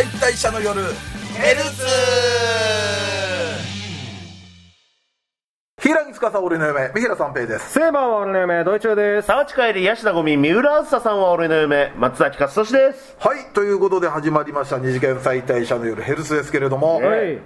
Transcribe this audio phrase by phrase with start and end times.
[0.00, 0.80] 解体者の夜。
[1.34, 1.84] ヘルツ
[5.78, 7.72] 平木司俺の嫁三平三平です。
[7.72, 9.26] セーバーは俺の嫁ドイチューです。
[9.26, 13.14] 沢地帰りヤシダゴミ三浦梓さんは俺の嫁松崎勝利です。
[13.18, 14.78] はいということで始まりました。
[14.78, 17.32] 二次元再退者の夜ヘルツですけれども、はい。
[17.32, 17.40] え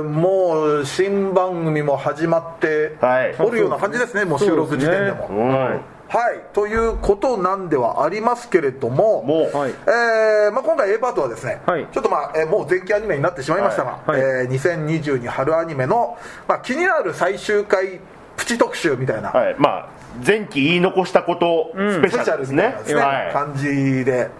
[0.00, 3.36] ーもう新番組も始まってはい。
[3.38, 4.24] おるような感じですね。
[4.24, 5.28] もう収録時点でも。
[5.28, 9.70] うんはいということなんではありますけれどももう、はい。
[9.70, 11.86] えーまあ、今回 A パートはですね、はい。
[11.92, 14.22] ちょっとまあ、えーもう前期アニメになってしまいましたが、はい。
[14.22, 18.00] はいえー2022春アニメの、まあ、気になる最終回
[18.36, 19.56] プチ特集みたいな、はい。
[19.58, 19.88] まあ
[20.24, 23.32] 前期言い残したことスペシャルですね,、スペシャルみたいなはい。
[23.32, 24.30] 感じで。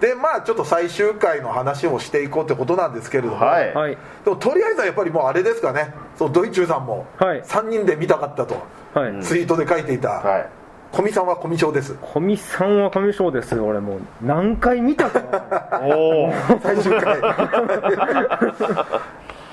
[0.00, 3.74] でまあちょっと最終回の話をしていこうってことなんですけれども、はい。
[3.74, 3.98] はい。
[4.24, 5.92] でもとりあえずはやっぱりもうあれですかね。
[6.16, 7.42] そうドイチューさんもはい。
[7.42, 8.56] 3人で見たかったと、
[8.94, 9.20] はい。
[9.20, 10.46] ツイートで書いていた、はい
[10.92, 11.96] 古見さんは古見賞です。
[12.12, 13.54] 古見さんは神賞です。
[13.54, 17.18] よ俺もう何回見たかな おお最終回。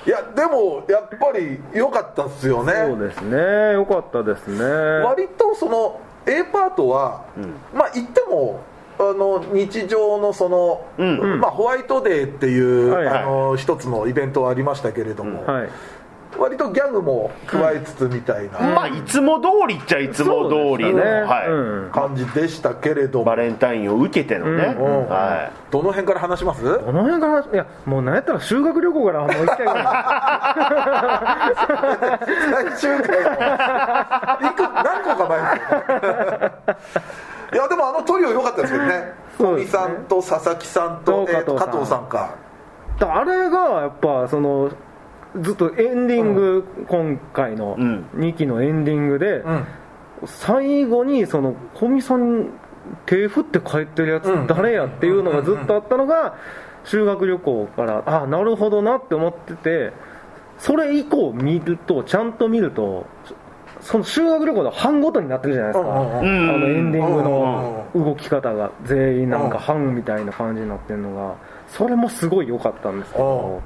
[0.06, 2.72] いやでもやっぱり良かったっすよね。
[2.72, 3.72] そうですね。
[3.74, 4.64] よかったですね。
[5.04, 7.22] 割とその A パートは、
[7.72, 8.60] まあ言っても
[8.98, 11.40] あの日常のその、うん。
[11.40, 13.22] まあ、ホワイトデーっていう、はいはい。
[13.22, 15.68] あの一つのイベントはありましたけれども、はい
[16.36, 21.48] 割とギャグも加えつつみたいなまあいつも通りっちゃいつも通りの、はい。
[21.48, 21.90] うん。
[21.90, 25.08] 感じでしたけれども、バレンタインを受けてのね、うん。
[25.08, 26.78] はどの辺から話します？
[26.80, 29.74] この辺からいやもうなんやったら修学旅行からもう行きたいぐら
[32.26, 33.30] 最終回の
[34.50, 34.62] いく？
[34.62, 35.40] 何個か前
[37.54, 39.12] いやでもあのトリオ良かったですけどね。
[39.38, 42.00] 小見さんと佐々木さんととえーと加加藤さん。
[42.04, 42.34] 藤さんか。
[43.00, 44.70] いあれがやっぱその
[45.42, 48.06] ずっとエンディング、今回のうん。
[48.14, 49.64] 2期のエンディングで、うん。
[50.26, 52.50] 最後にその小見さん
[53.06, 54.46] 手振って帰ってるやつうん。
[54.46, 56.34] 誰やっていうのがずっとあったのが
[56.84, 59.92] 修学旅行からあなるほどなって思ってて
[60.58, 63.06] それ以降見るとちゃんと見ると
[63.80, 66.24] その修学旅行の班ごとになってるじゃないですか、あの
[66.66, 71.36] エンディングうんの動き方が全員なんか班みたいな感じになってるのが
[71.68, 73.62] それもすごい良かったんですけど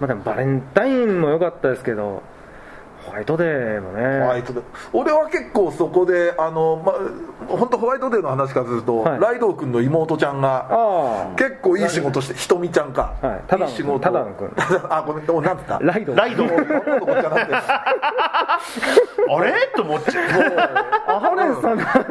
[0.00, 2.22] まあでもバレンタインも良かったですけど
[3.04, 4.20] ホワイトデーもね。
[4.20, 4.62] ホワイトデー。
[4.92, 6.92] 俺は結構そこであの、ま、
[7.56, 9.20] 本当ホワイトデーの話からすると、はい。
[9.20, 13.40] ライドウ君の妹ちゃんがあ結構いい仕事してひとみちゃんか、はい。
[13.46, 14.00] ただのいい仕事。
[14.00, 14.50] ただの君。
[14.90, 15.76] あごめんおなんつった？
[15.76, 16.14] あライド。
[16.14, 16.44] ライド。
[16.44, 19.52] もう今度こっちゃなってるあれ？
[19.74, 20.24] と思っちゃう。
[21.16, 22.04] アハレンさんの話。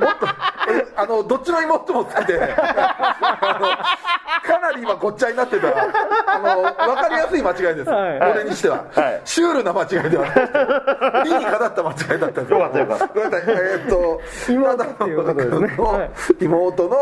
[0.00, 0.51] もっとえ
[0.96, 4.02] あのどっちの妹も好きであの
[4.42, 8.18] かなり今ごっちゃになってたあの分かりやすい間違いです、はい。
[8.32, 9.20] 俺にしては、はい。
[9.24, 12.52] シュールな間違いではなくて理にかなった間違いだったんです。
[12.52, 13.06] よかったよかった。
[13.08, 13.42] ごめんなさい。
[13.48, 14.20] えーっと
[14.52, 15.76] 妹っていうことですね。
[15.76, 16.10] のはい。
[16.40, 16.96] 妹の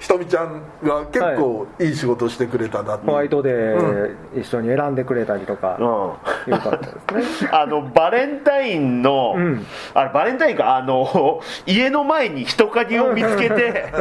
[0.00, 6.52] ひとみちゃんが結構いい仕事してくれたなホワイトデー一緒に選んでくれたりとか、うん。
[6.52, 7.50] よかったですね。
[7.52, 9.66] あのバレンタインの、うん。
[9.94, 10.76] あれバレンタインか。
[10.76, 13.92] あの家の前に人影を見つけて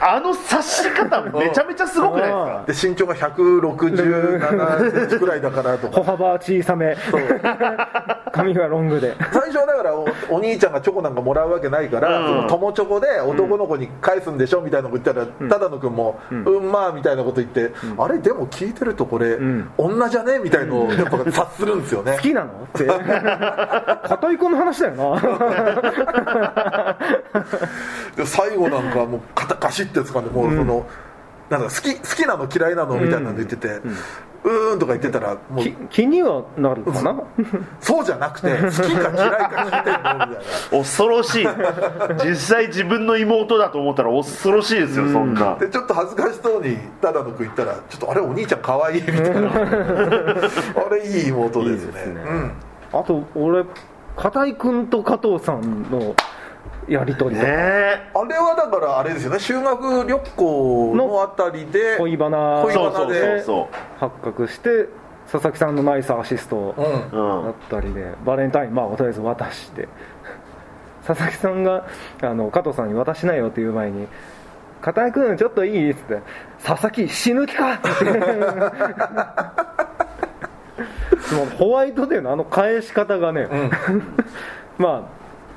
[0.00, 2.26] あの察し方めちゃめちゃすごくな
[2.62, 2.88] いですか？
[2.88, 5.96] で身長が167センチくらいだからとか。
[5.96, 6.96] 歩幅は小さめ。
[8.32, 9.16] 髪がロングで。
[9.32, 12.26] 最初はだからおお兄ちゃんがチョコなんかもらうわけないから、うん。
[12.26, 14.60] その友チョコで男の子に返すんでしょ？
[14.60, 19.70] みたいなこと言ったら、ただの君も、うん、まあみたいなこと言って、あれでも聞いてるとこれ、ん。
[19.76, 20.38] 女じゃね？
[20.38, 22.12] みたいのをやっぱ察するんですよね。
[22.16, 22.52] 好きなの？
[22.64, 22.86] って。
[24.08, 26.98] 片井君の話だよな。
[28.16, 30.86] で最後なんかもう肩ガシッて掴んでもうその、
[31.50, 33.68] なんか好き好きなの嫌いなのみたいなの言ってて、
[34.44, 37.22] うーんとか言ってたらもうき気にはなるかな？
[37.80, 39.24] そうじゃなくて好きか嫌いか聞いてん
[39.54, 40.28] のみたいな。
[40.70, 41.48] 恐ろしい。
[42.24, 45.56] 実際自分の妹だと思ったら恐ろしいですよそんな。
[45.56, 49.50] でちょっと恥ずかしそうにただの君言ったらちょっとあれお兄ちゃん可愛いみたいな。
[49.56, 51.90] あれいい妹ですね。
[51.90, 52.22] いいですね。
[52.26, 52.52] うん。
[53.00, 53.64] あと俺
[54.16, 56.14] 片井君と加藤さんの
[56.88, 58.10] やり取りとか、ねえ。
[58.14, 59.38] あれはだからあれですよね。
[59.38, 62.62] 修学旅行のあたりで恋バナ。
[62.64, 63.74] 恋そうそうバナでそう。
[64.00, 64.88] 発覚して
[65.30, 66.82] 佐々木さんのナイスアシストだ
[67.50, 69.88] ったりでバレンタインまあとりあえず渡して。
[71.06, 71.86] 佐々木さんが
[72.22, 74.06] あの加藤さんに渡しないよっていう前に
[74.82, 76.18] 「片井君ちょっといい?」っつって
[76.62, 77.88] 「佐々木死ぬ気か!」って。
[81.34, 83.48] もうホワイトデーのあの返し方がね、ん。
[84.78, 85.02] まあ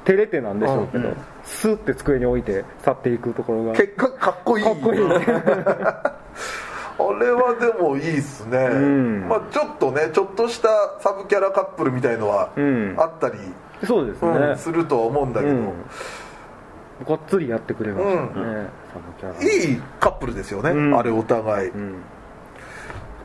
[0.06, 3.74] 照れてなんでしょうけど、うんスッて机に置いて去っていくところが。
[3.74, 4.64] 結果かっこいい。
[4.64, 5.16] かっこいいね。
[5.16, 9.28] あれはでもいいっすね、ん。
[9.28, 10.70] まあ、ちょっとねちょっとした
[11.00, 13.40] サブキャラカップルみたいのはうんあったり、
[13.86, 15.74] そうですね、うんするとは思うんだけど、うん。
[17.08, 19.54] がっつりやってくれましたね、うんサブキャラ。
[19.72, 20.96] いいカップルですよね、うん。
[20.96, 21.96] あれお互い、うん、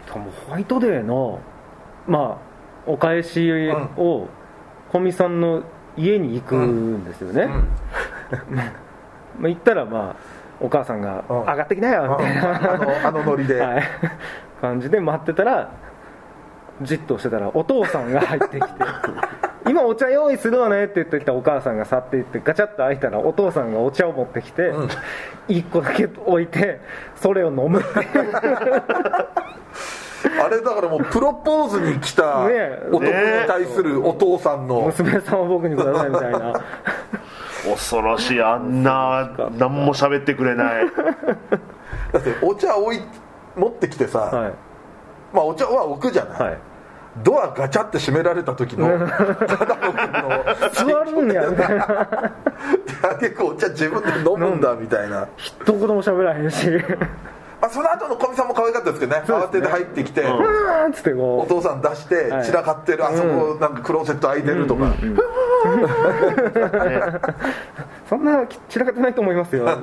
[0.08, 0.20] ホ
[0.52, 1.40] ワイトデーの
[2.06, 3.50] まあお返し
[3.98, 4.28] を
[4.90, 5.62] 古見さんの
[5.96, 8.56] 家に行くんですよね、うん。
[8.56, 10.16] まあ、行ったらまあ
[10.60, 11.40] お母さんが「うん。
[11.40, 12.74] 上がってきなよ」みたいな。
[12.74, 13.82] あのあのノリで、はい、
[14.60, 15.70] 感じで待ってたら
[16.82, 18.84] じっとしてたらお父さんが入ってきて
[19.68, 24.88] 「今お茶用意するわね」って言ってきたお母さんが去っていってガチャッと開いたらお父さんがお茶を持ってきて、うん。
[25.48, 26.80] 1個だけ置いて
[27.14, 28.32] それを飲むっていう
[30.42, 32.44] あれだからもうプロポーズに来た
[32.90, 33.10] 男に
[33.46, 36.52] 対するお父さんの、娘さんを僕にくださいみたいな。
[37.68, 40.86] 恐ろしいあんな何も喋ってくれない。
[42.12, 43.02] だってお茶置い
[43.56, 44.52] 持ってきてさ、はい。
[45.32, 46.58] まあお茶は置くじゃない、はい。
[47.24, 49.76] ドアガチャって閉められた時のただ
[50.22, 51.86] の座るんやみたいな
[53.18, 56.68] 結構お茶自分で飲むんだみたいな、一言も喋らへんし。
[56.68, 56.84] う
[57.60, 59.22] まあ、その後の小見さんも可愛かったですけどね。
[59.26, 62.44] 慌てて入ってきて、ーんっつっておこ父さん出してはい。
[62.44, 64.92] 散らかってる、あそこなんかクローゼット開いてるとか、う
[68.08, 69.66] そんな散らかってないと思いますよ。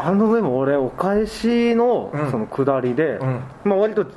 [0.00, 2.30] あのでも俺お返しのうん。
[2.30, 3.40] その下りで、ん。
[3.64, 4.10] まあ、割と2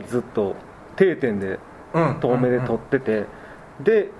[0.00, 0.56] 人ずっと
[0.96, 1.60] 定点で
[1.92, 2.16] うん。
[2.20, 3.26] 遠目で撮ってて、
[3.80, 4.10] で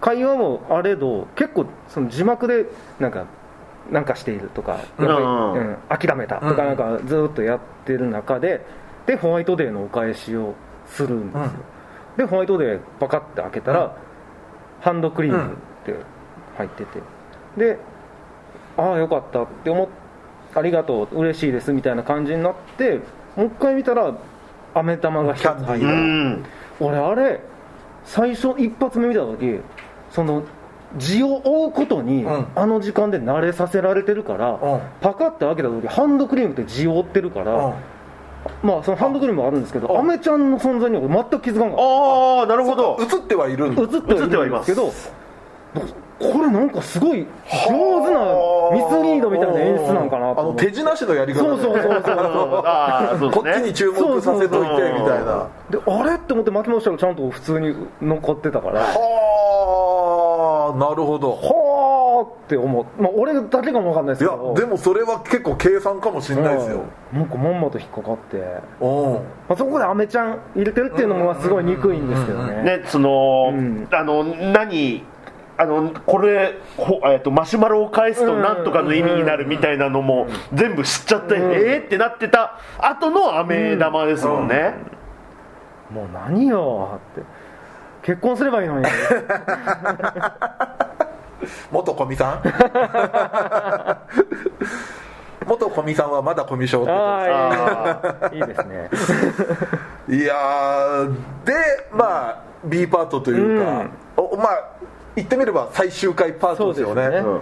[0.00, 2.66] 会話もあれど結構その字幕で
[2.98, 3.24] なんか
[3.90, 5.52] なんかしているとかうん。
[5.52, 8.64] うん諦めたとかなんかずっとやってる中で
[9.06, 10.54] でホワイトデーのお返しを
[10.86, 11.50] するんですよ、
[12.16, 13.96] でホワイトデーパカッて開けたら、
[14.80, 15.94] ハンドクリームって
[16.56, 17.00] 入ってて。
[17.56, 17.78] で
[18.76, 19.88] ああよかったって思っ
[20.54, 23.00] ありがとう嬉しいですみたいな感じになって
[23.36, 24.14] もう一回見たら
[24.74, 26.86] 飴玉が一つ入ってキャンディーうん。
[26.88, 27.40] 俺あれ
[28.04, 29.60] 最初一発目見た時
[30.10, 30.42] その
[30.96, 32.46] 字を追うことに、うん。
[32.54, 34.80] あの時間で慣れさせられてるから、うん。
[35.00, 37.74] パカッて開けた時ハンドクリームって字を追ってるから、うん。
[38.62, 42.98] まあそのハンドクリームもあるんですけどあアメちゃんの存在には全く気づかなかっああなるほど。
[43.00, 44.92] 映ってはいるん映ってはいるんですけど
[46.18, 47.26] これなんかすごい上
[48.06, 48.20] 手な
[48.72, 52.02] ミスリードみたいな演出なんかなあの手品師のやり方そうそうそう
[53.18, 55.48] そう こっちに注目させといてみたいな。
[55.70, 56.14] であれ？
[56.14, 58.80] って思って巻き戻したらちゃんと普通に残ってたから。
[58.80, 59.33] はあ
[60.74, 61.32] なるほど。
[61.32, 66.84] はあって思う、まあ、俺だけかも分かんないですいやけどでもそれは結構計算かもしれないですよ。
[67.12, 67.18] うん。
[67.20, 68.36] なんかまんまと引っかかって、
[68.80, 69.12] うん。
[69.14, 72.62] まあ、そこでアメちゃん入れてるっていうのもまあすごい憎いんですけどね。
[72.62, 73.88] ねその、うん。
[73.90, 75.04] あの何
[75.56, 81.52] あのこれほえっとマシュマロを返すとなんとかの意味になるみたいなのも全部知っちゃって、うん。
[81.52, 84.74] えーってなってた後の飴玉ですもんね、
[85.92, 87.22] もう何よって
[88.04, 88.86] 結婚すればいいのに。
[91.72, 92.42] 元古見さん？
[95.48, 98.38] 元古見さんはまだコミュ障ってああい。
[98.38, 98.90] いですね。
[98.90, 98.96] こ
[100.06, 101.14] といやー
[101.44, 101.54] で
[101.92, 103.86] まあ B パートというか、
[104.16, 104.64] おまあ
[105.16, 107.08] 言ってみれば最終回パートですよね。
[107.08, 107.40] ねうん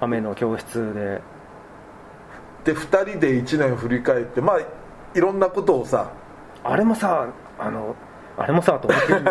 [0.00, 1.20] 雨の教室で。
[2.64, 4.58] で2人で1年振り返ってまあ
[5.14, 6.08] いろんなことをさ
[6.64, 7.26] あれもさ
[7.58, 7.94] あの
[8.38, 9.22] あれもさと思って最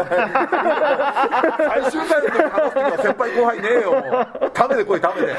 [1.91, 3.91] 終回の時話す時は先輩後輩ねえよ。
[3.91, 3.99] も
[4.47, 5.33] うためで来いためで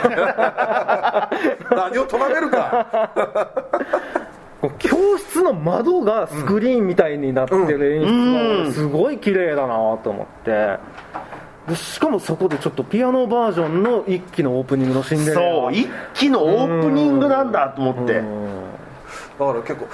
[1.71, 3.11] 何をとがめるか。
[4.79, 10.79] 教室の窓がスクリーンみたいになってる演出がすごい綺麗だなと思って。
[11.69, 15.41] でしかもそこでちょっとピアノバージョンの一期のオープニングのシンデレラ。
[15.41, 18.19] そう一気のオープニングなんだと思って。
[18.19, 18.63] うん。
[19.39, 19.89] だから結構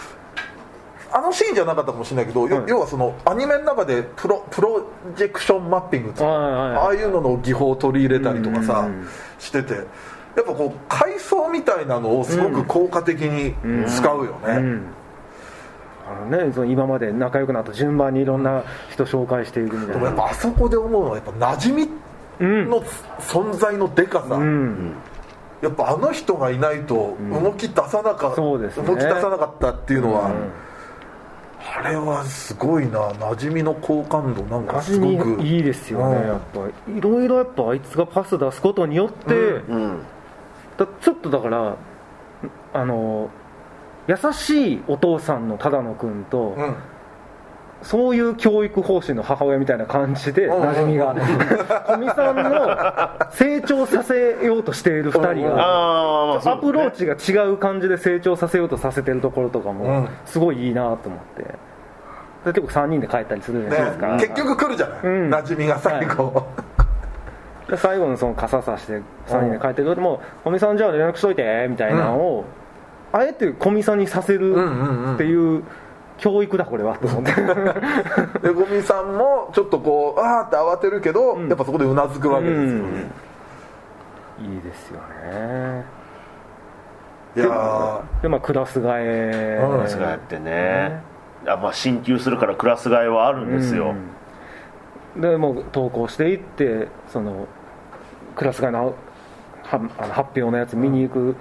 [1.15, 6.77] あのシーンじゃなかったかもしれないけど、よ要はそのアニメの中でプロプロジェクションマッピングっていうのはいはいはい。
[6.77, 9.07] ああいうのの技法を取り入れたりとかさ、うん
[9.39, 9.85] しててやっ
[10.35, 13.55] ぱこう階層みたいなのをすごく効果的に
[13.89, 14.87] 使うよね、うん。
[16.09, 19.93] あのね、その今まで仲良くなった順番にいろんな人紹介していくみたいな。
[19.95, 21.91] でもやっぱあそこで思うのはやっぱ馴染み
[22.41, 22.71] うん。
[22.71, 22.83] の
[23.19, 24.95] 存在のでかさ、うん。
[25.61, 28.87] やっぱあの人がいないと動き出さなかった、そうですね。
[28.87, 30.53] 動き出さなかったっていうのは、うん
[31.65, 33.11] あれはすごいな。
[33.13, 35.43] 馴染みの好感度なんかす馴ごく。
[35.43, 36.27] いいですよね、うん。
[36.27, 39.77] やっぱいろいろやっぱあいつがパス出すことによって、うん。
[39.77, 40.03] うん。
[40.77, 41.77] だちょっとだから
[42.73, 43.31] あの
[44.09, 46.77] 優しいお父さんの只野君と、うん
[47.83, 50.63] そういう教育方針の母親みたいな感じでうん。
[50.63, 51.15] 馴染みが
[51.87, 55.57] 古見さんの成長させようとしている2人うん。
[55.57, 59.79] がアプローチが違う感じで成長させようとさせてるところとかうん。
[59.79, 61.45] もすごいいいなと思って。
[62.45, 65.31] で結構3人で帰ったりするじゃないですか、ね、結局来るじゃない、うん。
[65.31, 66.47] 馴染みが最後、
[67.69, 69.95] で最後のその傘さして3人で帰ってくる。
[69.95, 72.45] ともう古見さんじゃあ連絡しといてみたいなのを、
[73.13, 74.57] あえて古見さんにさせる
[75.15, 75.63] っていう
[76.23, 76.97] 教育だこれは。
[76.99, 77.33] と思って
[78.41, 81.49] でゴミさんもちょっとこうあーって慌てるけど、ん。
[81.49, 83.11] やっぱそこでうなずくわけですよね、
[84.41, 85.85] いいですよね。
[87.35, 88.23] いやー。
[88.23, 91.03] でまあクラス替えうんクラス替えってね。
[91.45, 93.97] あまあ進級するからクラス替えはあるんですよ、
[95.17, 95.21] うん。
[95.21, 97.49] でもう投稿していってその
[98.37, 98.95] クラス替えのは
[99.73, 101.37] あの発表のやつ見に行く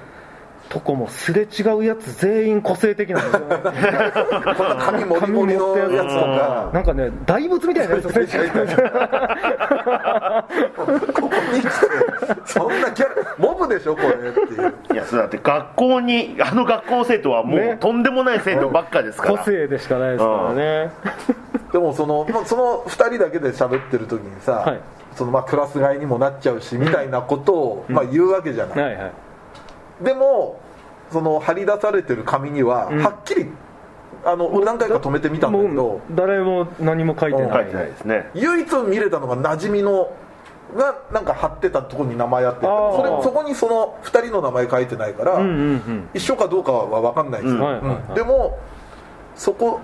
[0.72, 8.52] とこもすれ違うやつ全員個性的なんですよねこんな紙もりもりのやつとかなんかね大仏みたいなやつすれ違う
[11.14, 11.70] ここに来て
[12.46, 20.92] そんなキャラモブでしょこれっていういやそれだって学校にあの学校の生徒はもうねとんでもない生徒ばっかですから、個性でしかないですからね
[21.74, 24.80] でもそのその2人だけで喋ってる時にさ、はい
[25.14, 29.12] そのまあクラス替えにもなっちゃうしみたいなことを、まあ、言うわけじゃない、はいはい
[30.04, 30.60] でも
[31.12, 32.98] その張り出されてる紙には、ん。
[33.00, 33.48] はっきり
[34.24, 37.52] あの何回か止めてみたんだけもどう誰も何も書いてない。
[37.52, 38.30] 書いてないですね。
[38.36, 40.12] 唯一見れたのが馴染みの
[40.78, 46.10] がなんか貼ってたところに名前あってそれそこにその2人の名前書いてないから、うんうんうん。
[46.14, 47.54] 一緒かどうかは分かんないです。
[47.54, 47.64] よ、うん。
[47.64, 47.96] はいはいはい。
[48.10, 48.60] うんでも
[49.36, 49.80] そこ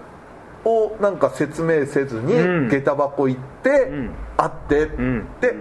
[0.65, 2.69] をなんか説明せずに、うん。
[2.69, 4.11] 下駄箱行って、ん。
[4.35, 5.25] 会って、ん。
[5.39, 5.55] で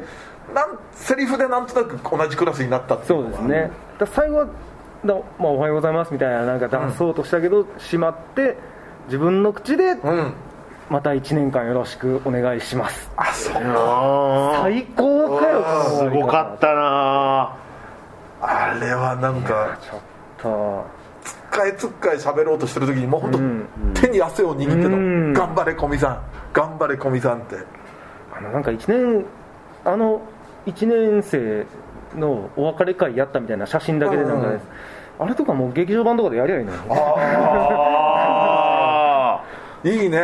[0.54, 3.70] なんセリフでなんとなく同じクラスになったっていそううのがですね。
[3.98, 4.46] だ最後は
[5.04, 8.56] だ、まあ、おはようございますみたいななんか出そうとしたけど、しまって
[9.06, 10.32] 自分の口でうん。
[10.88, 13.10] また1年間よろしくお願いします。
[13.16, 15.98] あそうあ最高かよー。
[15.98, 17.56] すごかったな。
[18.40, 20.00] あれはなんかちょっ
[20.38, 20.86] と。
[21.24, 25.32] つっかえつっかえ喋ろうとしてる時にもう本当、うん手に汗を握ってたの、うん。
[25.32, 26.22] 頑張れ古見さん。
[26.52, 27.56] 頑張れ古見さんって。
[28.32, 29.24] あのなんか1年
[29.84, 30.22] あの
[30.66, 31.66] 1年生
[32.16, 34.64] のお別れ会やったみたいな写真だけでなんかです、
[35.18, 38.26] あれとかもう劇場版とかでやりゃいいのにあ
[39.84, 40.20] いいね。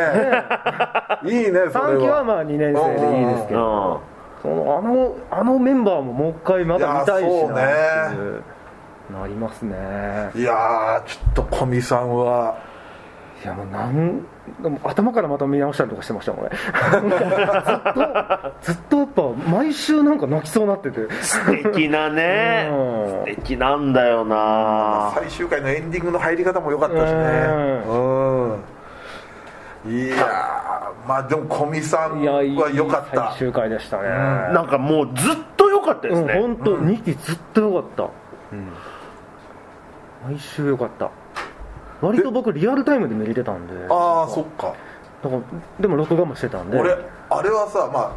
[1.24, 4.00] いいねそれ3期ははまあ2年生でいいですけーど。
[4.06, 8.42] うんそのあのあのメンバーももう一回まだ見たいしなっていう。
[9.12, 10.30] なりますね。
[10.34, 12.56] いやーちょっと古見さんは
[13.42, 14.24] いやもうなん
[14.62, 16.50] でも頭からまた見直したりとかしてましたもんね。
[18.62, 21.00] ずっとずっとやっぱ毎週なんか泣きそうになってて。
[21.22, 22.68] 素敵なね。
[22.70, 22.76] うん。
[23.08, 25.10] 素敵なんだよな。
[25.14, 27.82] 最終回のエンディングの入り方も良かったしね。
[27.88, 27.92] う
[29.88, 29.92] ん。
[29.92, 30.20] いやー
[31.08, 33.30] まあでも古見さんいやいいは良かった。
[33.30, 34.04] 最終回でしたね。
[34.08, 38.08] なんかもうずっと良かったですね、うん本当2期ずっと良かった、
[40.28, 41.10] 毎週良かった
[42.02, 43.72] 割と僕リアルタイムで見れてたんで。
[43.88, 44.74] ああそっか。
[45.22, 45.42] だから
[45.80, 46.78] でも録画もしてたんで。
[46.78, 46.90] 俺
[47.30, 48.12] あれはさまあ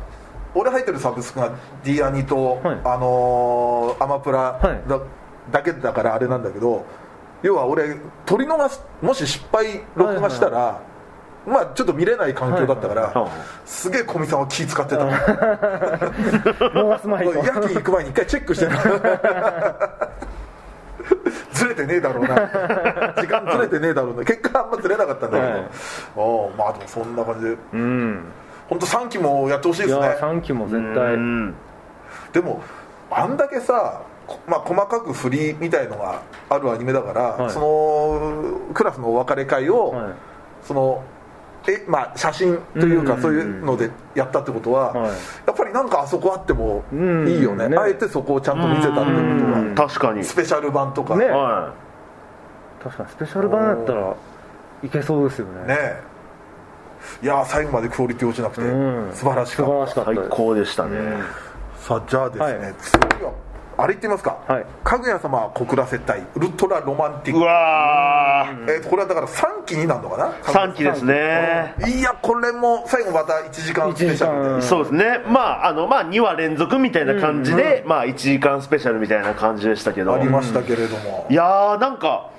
[0.55, 1.51] 俺入ってるサブスクが
[1.83, 2.79] D アニと、はい。
[2.83, 4.89] あのーアマプラはい。
[4.89, 4.99] だ,、
[5.51, 6.85] だけだからあれなんだけど
[7.43, 10.81] 要は俺撮り逃しもし失敗録画したら、
[11.45, 13.31] まあちょっと見れない環境だったから、はいはい
[13.65, 15.13] すげえ小見さんは気使ってた、 夜
[16.99, 18.71] 勤 行く前に一回チェックしてず
[21.75, 23.13] れてねえだろうな。
[23.21, 24.23] 時間ずれてねえだろうな。
[24.23, 25.63] 結果あんまずれなかったんだけど、はい。
[26.15, 27.57] おうまあでもそんな感じで。
[27.73, 28.23] うん。
[28.69, 30.17] 本当3期もやってほしいですね。
[30.19, 31.53] 3期も絶う対ん。
[32.33, 32.61] でも
[33.11, 37.49] あんだけさ、こまあ、細かく振りみたいのがあるアニメだから、はい。
[37.51, 40.05] そのクラスのお別れ会を、はい。
[40.63, 41.03] その
[41.67, 43.21] えまあ、写真というかうん。
[43.21, 45.09] そういうのでやったってことは、はい。
[45.09, 45.15] や
[45.51, 47.27] っぱりなんかあそこあってもうん。
[47.27, 47.77] いいよね、ね。
[47.77, 49.69] あえてそこをちゃんと見せたってことうん。
[49.69, 50.23] は確かに。
[50.23, 51.15] スペシャル版とか。
[51.15, 51.25] ね。
[51.25, 51.73] ねは
[52.83, 54.15] 確かにスペシャル版やったら
[54.83, 55.65] いけそうですよね。
[55.67, 56.01] え
[57.21, 59.11] いやー最後までクオリティ落ちなくて、うん。
[59.13, 60.99] 素晴らしか素晴らったしかった最高でしたね、
[61.77, 62.73] さあじゃあですね、はい。
[62.79, 63.31] 次は
[63.77, 64.65] あれ言ってみますか、はい。
[64.83, 68.71] かぐや様小倉接待ウルトラロマンティッうクわー。
[68.73, 71.75] えーとこれはだから3期になるのかな？3期ですね。
[71.87, 74.61] いやこれも最後また1時間スペシャル1で。
[74.61, 75.19] 時そうですね。
[75.27, 80.13] まああのまあ2話連続みたいな感じで、まあ1時間スペシャルみたいな感じでしたけど。
[80.13, 81.27] ありましたけれども。
[81.29, 82.29] いやーなんか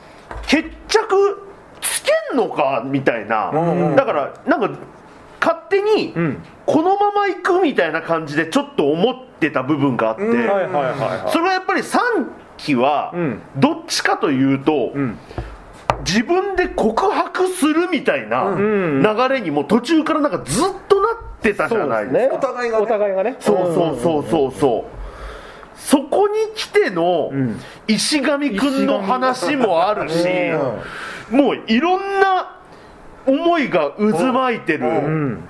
[0.47, 1.43] 決着
[1.81, 2.83] つけんのか？
[2.85, 3.55] みたいな、ん
[3.91, 3.97] うん。
[3.97, 4.71] だからなんか
[5.47, 6.43] 勝手にうん。
[6.67, 11.99] このまま行くみたいな感じでちょっと思ってた部分があって、それはやっぱり3
[12.57, 13.41] 期はうん。
[13.57, 15.19] どっちかというと、うん。
[16.05, 19.03] 自分で告白するみたいなうん。
[19.03, 22.35] 流れにも途中からなんかずっとなってたじゃないですか。
[22.37, 22.85] お互いがね。
[22.85, 23.37] お互いがね。
[23.39, 24.97] そうそうそうそうそう。
[25.77, 27.61] そこに来てのん。
[27.87, 30.27] 石上君の話もあるし
[31.31, 32.56] もういろんな
[33.27, 35.49] 思いが渦巻いてる、うん。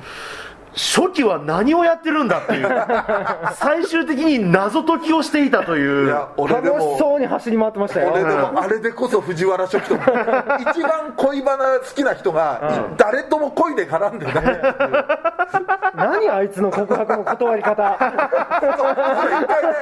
[0.75, 2.69] 初期は何をやってるんだっていう。
[3.57, 6.09] 最終的に謎解きをしていたという。
[6.37, 8.11] 楽しもそうに走り回ってましたよ。
[8.13, 12.97] 俺でもあれでこそ藤原初期と一番恋バナ好きな人が、うん。
[12.99, 14.65] 誰とも恋で絡んでないっていう。
[15.95, 17.97] 何あいつの告白の断り方。
[17.97, 19.75] 一回ね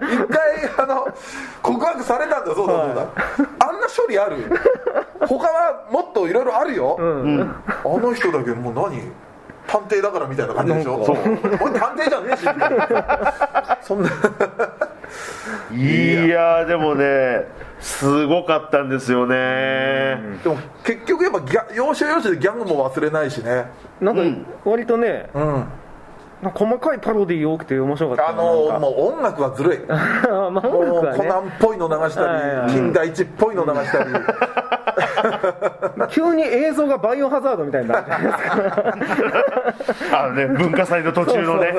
[0.00, 1.06] 一回あの
[1.62, 3.02] 告白されたんだよそうだそうだ、
[3.68, 4.36] あんな処理ある？
[5.20, 7.40] 他はもっといろいろあるよ、うん。
[7.40, 9.00] あの人だけもう何
[9.66, 11.04] 探偵だからみたいな感じでしょ。
[11.04, 11.16] そう。
[11.16, 12.40] 俺探偵じゃねえし。
[12.40, 14.08] みたいなそんな。
[15.72, 17.44] いやーでもね
[17.80, 20.18] すごかったんですよね。
[20.42, 23.66] でも結局やっぱギャ要所要所でギャグも忘れないしね。
[24.00, 24.46] なんかうん。
[24.64, 25.64] 割とねうん
[26.42, 29.76] 細かいパロディー多くて面白かったあのもう音楽はずるい。
[29.84, 31.18] うまあ音もう楽はね。
[31.18, 34.10] コナンっぽいの流したはいはいり金田一っぽいの流したり。
[36.10, 40.16] 急に映像がバイオハザードみたいになるじゃないですか。
[40.24, 41.74] あのね文化祭の途中のね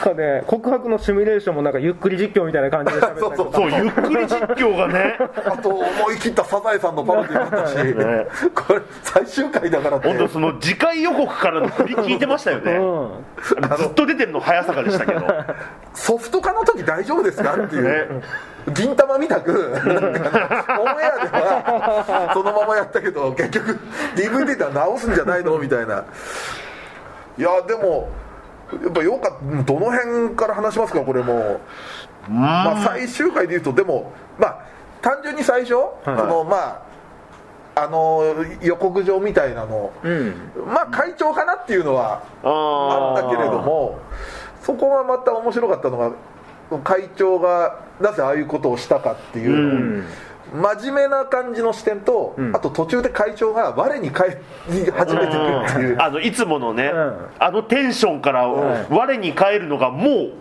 [0.00, 3.52] かね告白のシミュレーションもなんかゆっくり実況みたいな感じで喋ったりとか。
[3.58, 5.16] そうそうゆっくり実況がね。
[5.46, 8.26] あと思い切ったサザエさんのパロディーもあったし、ね。
[8.54, 10.08] これ最終回だからって。
[10.08, 12.72] 本当その次回予告からの振り聞いてましたよね。
[12.72, 13.78] うん。
[13.78, 15.20] ずっと出てるの早坂でしたけど。
[15.94, 17.54] ソフト化の時大丈夫ですか？
[17.56, 18.22] っていう、ね。
[18.72, 19.52] 銀玉みたく。
[19.52, 20.00] オンエアで
[21.30, 23.78] はそのままやったけど結局
[24.16, 25.56] DVD では直すんじゃないの？
[25.58, 26.04] みたいな。
[27.38, 28.08] いやでも
[28.72, 31.60] やっぱよかったどの辺から話しますかこれも。
[32.28, 34.58] まあ、最終回でいうとでもまあ
[35.00, 36.82] 単純に最初、そのま
[37.76, 39.92] ああの予告状みたいなの。
[40.02, 40.34] うん。
[40.66, 43.98] まあ会長かなっていうのはああったけれども
[44.62, 49.50] そこがまた面白かったのが会長がなぜああいうことをしたかっていう。
[49.50, 50.06] のを、うん
[50.52, 52.54] 真面目な感じの視点と、ん。
[52.54, 57.28] あと途中で会長が我に返り始めてくるっていう、あのいつものね、うん。
[57.38, 60.32] あのテンションから我に返るのがもう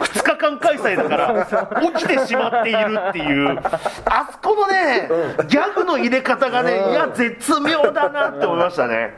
[0.00, 3.58] 2日間開催だから起きてしまっているっていう。
[4.04, 5.08] あそこのね
[5.48, 9.14] ギャグの入れ方がねいや絶妙だなって思いましたね。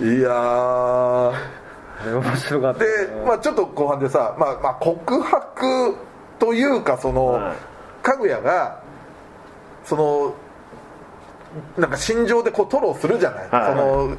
[0.00, 1.32] いや
[2.04, 2.80] 面白かった。
[2.80, 2.86] で、
[3.26, 5.96] まあ、ちょっと後半でさ、まあまあ、告白
[6.38, 8.82] というかその、はいかぐやが
[9.84, 10.34] その
[11.76, 14.16] なんか心情でこう吐露するじゃない、はいその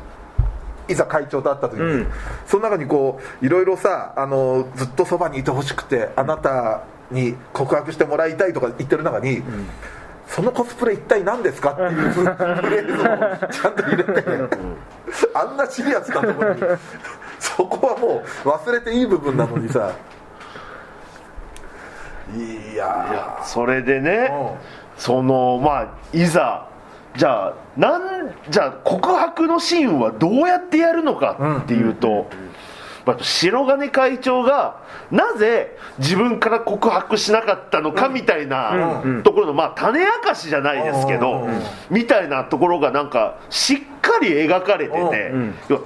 [0.89, 2.07] いざ会長と会った時に、うん。
[2.45, 9.41] その中にこういろいろさあのずっとそばにいてほしくてあなたに告白してもらいたいとか言ってる中に、
[10.27, 11.71] そのコスプレ一体何ですか？
[11.71, 12.25] っていうフ
[12.69, 12.97] レーズを
[13.47, 14.23] ちゃんと入れて、
[15.33, 16.61] あんなシリアスなところに。
[17.39, 19.93] そこはもう忘れていい部分なのにさ。
[22.35, 24.29] いやそれでね。
[24.29, 26.67] ーそのまあいざ
[27.15, 32.52] じゃあなんじゃあ告白のシーンはどうやってやるのかっていうと、うん
[33.05, 34.77] 白金会長が
[35.11, 41.61] なぜ自分から告白しなかったのかみたいなところのまあ種明かしじゃないですけどうん。
[41.89, 45.31] みたいなところがなんかしっかり描かれてて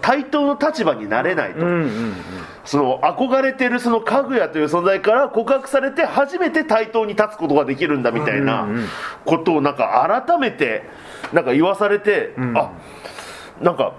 [0.01, 1.60] 対等の立場になれないと。
[2.65, 8.67] その憧れてるそのかぐやという存在から告白されて初めて対等に立つことができるんだみたいな
[9.25, 10.84] ことをなんか改めて
[11.32, 12.58] なんか言わされて、ん。
[12.58, 12.71] あ
[13.62, 13.93] なんか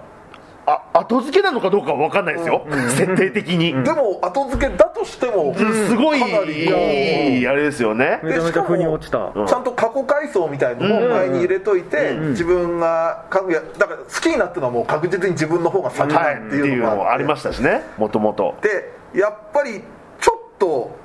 [0.69, 8.19] あ後付けなのかどうかは分かんないですよ、設定的に、でも後付けだとしても、すごいかなりいいあれですよね。
[8.23, 9.31] めちゃめちゃ腑に落ちた。
[9.33, 9.47] うん。
[9.47, 16.55] ちゃんと過去回想みたいのも前に入れといて、自分がかぐやだから好きになったのはもう確実に自分の方が先だってはいって。
[16.57, 17.83] いういうのがのもありましたしね。
[17.97, 19.81] もともとでやっぱり
[20.19, 20.95] ちょっと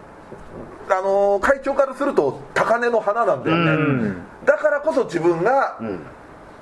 [0.91, 4.23] あのー会長からすると高嶺の花なんだよね、うん。
[4.45, 6.01] だからこそ自分がん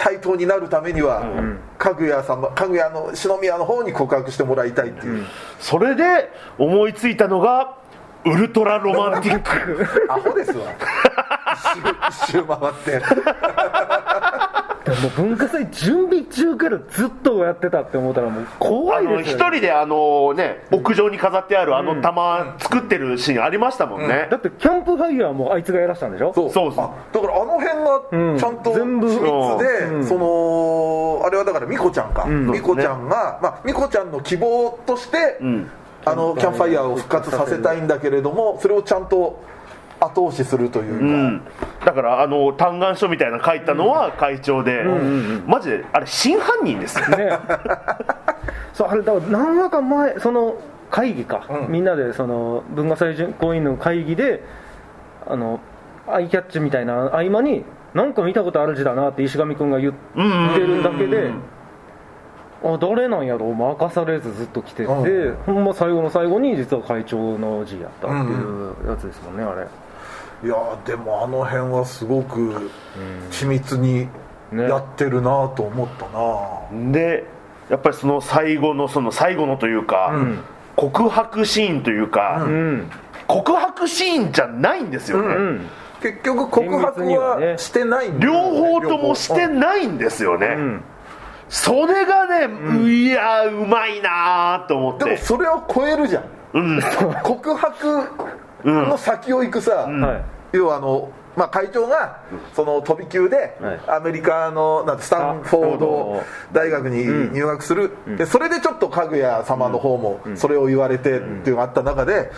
[0.02, 1.58] 対等になるためには、ん。
[1.78, 5.26] かぐや様かぐやの篠宮の方に告白してもらいたいっていう、
[5.60, 7.76] それで思いついたのが
[8.24, 9.86] ウルトラロマンティック。
[10.12, 10.64] アホですわ。
[11.52, 13.02] 一周一周回って
[14.84, 24.28] でも文化祭準備中からずっとやってたって思ったらもう怖いですよ、ね、人であのね屋上に飾ってあるあの玉作ってるシーンありましたもんね。
[24.30, 26.32] だってキャンプファイヤーもあいつがやらしたんでしょ？
[26.34, 26.50] そう。
[26.50, 26.84] そうそう。
[26.84, 29.08] あだからあの辺がちゃんとうん全部。
[29.08, 30.04] 秘密で、うん。
[30.04, 32.46] そのあれはだからミコちゃんか、ん。
[32.50, 35.70] ミコちゃんが、まあ、ミコちゃんの希望として、ん。
[36.04, 39.40] あのキャンプファイヤーを復活させたいんだけれどもそれをちゃんと
[40.04, 41.40] 後押しするというか、うん。
[41.84, 44.84] だからあの嘆願書みたいなの書いたのは会長で、
[45.46, 47.08] マジであれ真犯人ですよ。
[47.16, 47.38] ね。
[48.72, 50.56] そうあれだから何話か前その
[50.90, 51.72] 会議か、うん。
[51.72, 54.42] みんなでその文化祭実行委員の会議で
[55.26, 55.60] あの
[56.08, 61.30] アイキャッチみたいな合間になんか見たことある字だなって石上君が言ってうんるだけで
[62.64, 69.66] あ誰なんやろう任されずずっと来てて、うほんま最後の最後に実は会長の字やったっていうやつですもんねあれ
[70.44, 72.70] いやーでもあの辺はすごく
[73.30, 74.08] 緻密に
[74.50, 74.64] ね。
[74.64, 77.24] やってるなと思ったな、で
[77.70, 80.38] やっぱりその最後のその最後のというか、ん。
[80.76, 82.90] 告白シーンというか、うん。
[83.26, 85.68] 告白シーンじゃないんですよね、うん。
[86.02, 90.84] 結局告白はしてないんだ両方ともして両ないんですよね、うん
[91.48, 96.24] それがね、いやーうまいなーと思っ方でもてそれを超えるじゃん。
[96.54, 96.80] うん。
[97.22, 98.08] 告白
[98.64, 100.16] の先を行くさ、は
[100.52, 100.56] い。
[100.56, 102.20] 要はあの、まあ、会長が
[102.54, 103.80] その飛び級ではい。
[103.88, 106.22] アメリカのなんてスタンフォード
[106.52, 112.30] 大学に入学する、でそれでちょっとかぐや様の方もそれを言われてっていうのがあった中で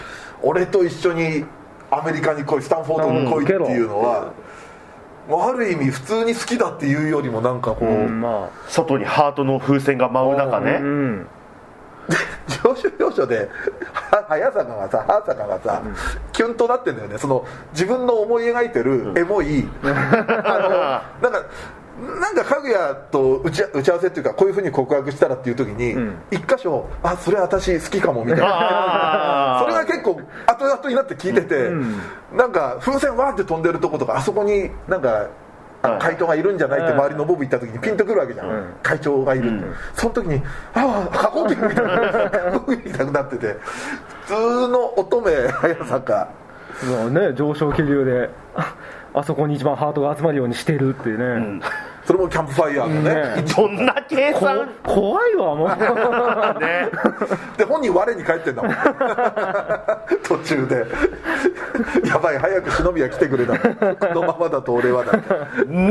[0.43, 1.45] 俺と一緒に
[1.91, 4.33] アメリカに来いスタンフォードに来いっていうのは、
[5.29, 10.81] もうある意味普通に好きだっていうよりもなんかこう、外にハートの風船が舞う中あね、
[12.09, 13.49] うん上昇要所で
[13.93, 15.83] は早坂がさ早坂がさ、
[16.33, 17.19] キュンとなってんだよね。
[17.19, 21.49] その自分の思い描いてるエモい、 あのなんか
[22.21, 26.17] なんかかぐやと打ち打ち合わせっていうかこういうふうに告白したらっていう時に、ん。
[26.31, 29.59] 一箇所あそれ私好きかもみたいな。
[29.63, 31.71] それが結構後々になって聞いてて、
[32.35, 35.27] なんか風船わーって飛んでるとことかあそこになんか
[35.99, 38.75] 会長がいるんじゃないってうん周りのボブ行った時にピンとくるわけじゃん、うん。
[38.83, 40.43] 会長がいるって、その時に
[40.75, 41.83] ああ過呼吸みた。
[41.83, 43.57] いな過呼吸みたいになってて。
[44.27, 46.29] 普通の乙女早坂
[46.81, 48.75] そうね上昇気流であ
[49.13, 51.61] あそこに一番ハートが集まるようにしてるっていうね、
[52.07, 55.69] それもキャンプファイヤーのねねどんな計こ算怖いわもう
[56.61, 56.91] ね
[57.57, 58.75] で本人我に帰ってんだもん
[60.23, 60.87] 途中で
[62.07, 65.13] やばい早く忍びは来てくれだこのままだと俺はだ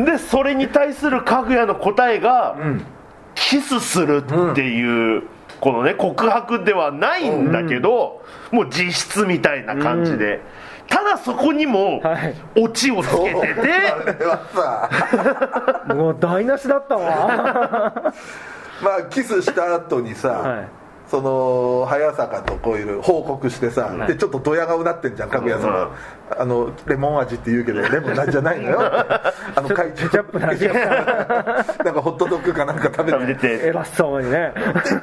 [0.06, 2.58] でそれに対するかぐやの答えが、
[3.36, 5.23] キスするっていう、
[5.60, 10.41] このね告白ではないんだけど、もう実質みたいな感じで、
[10.88, 12.36] ただそこにもはい。
[12.56, 15.93] オチをつけてて、あれはさ。
[15.93, 18.13] もう台無しだったわ。
[18.82, 20.67] まあキスした後にさ、はい。
[21.13, 24.08] その早坂とこういう報告してさ、はい。
[24.08, 25.88] でちょっとドヤ顔になってんじゃんかぐやさんうん。
[26.41, 28.80] あのレモン味って言うけどレモンなんじゃないのよ。
[28.82, 30.74] あの会長ケチャップの味が
[31.86, 33.67] なんかホットドッグかなんか食べ食べててて。
[33.67, 34.54] 偉そうにね。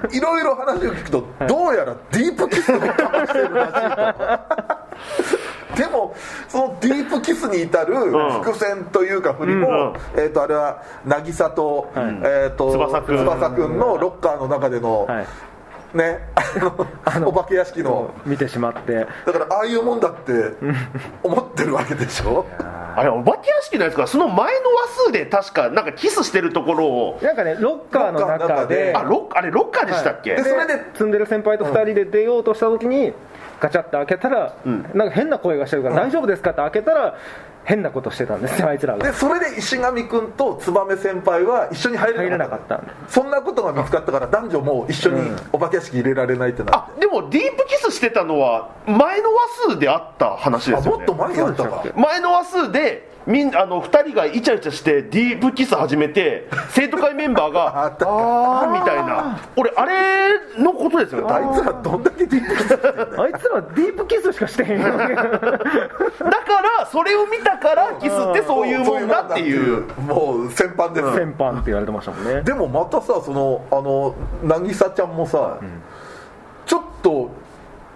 [0.09, 6.14] でいろいろ話を聞くとどうやらディープキスをかましてるらしいとでも
[6.48, 7.94] そのディープキスに至る
[8.42, 12.06] 伏線というか振りも、うんえー、とあれは渚と,、はい。
[12.24, 13.18] えー、と翼くん。
[13.18, 15.26] 翼くんのロッカーの中での、はい。
[15.92, 16.20] ね
[17.04, 18.14] あのお化け屋敷の。
[18.24, 19.06] 見てしまって。
[19.26, 20.33] だからああいうもんだって
[21.22, 22.46] 思ってるわけでしょ？
[22.96, 24.06] あれお化け屋敷のやつか？
[24.06, 27.18] その前の話数で確かなんかキスしてるところを。
[27.22, 28.94] なんかねロッカーの中で。
[28.94, 33.12] あロッあれロッカーでしたっけ、でそれで積んでる先輩と2人で出ようとした時に
[33.61, 34.83] ガチャって開けたら、ん。
[34.94, 37.16] なんか変な声がしてるから、大丈夫ですかって開けたら
[37.64, 45.20] 変なことしてたんですよあいつらがでそれで石上君と燕先輩は一緒に入れ入れなかっなかったそんなことが見つかったから男女も一緒に
[45.53, 50.96] お化け屋敷入れられないってなあでもディープキスしてたのは前の話数であった話ですよね。
[50.96, 51.85] あもっと前やったか。
[51.94, 58.06] 前の話数でみんあの2人がイチャイチャしてディープキス始めて 生徒会メンバーがあった。
[58.06, 59.38] かあーみたいな。
[59.56, 61.26] 俺あれのことですよ。
[61.26, 65.18] ねあいつらどんだけディープキスしてんだよあいつらディープキスしかしてへんよ だか
[66.78, 69.85] らそれを見たからキスってそういうもんだっていう。
[70.06, 70.50] もう。
[70.50, 72.42] 先般です、先般って言われてましたもんね。
[72.42, 75.59] でもまたさそのあの渚ちゃんもさ、
[76.66, 77.30] ちょっと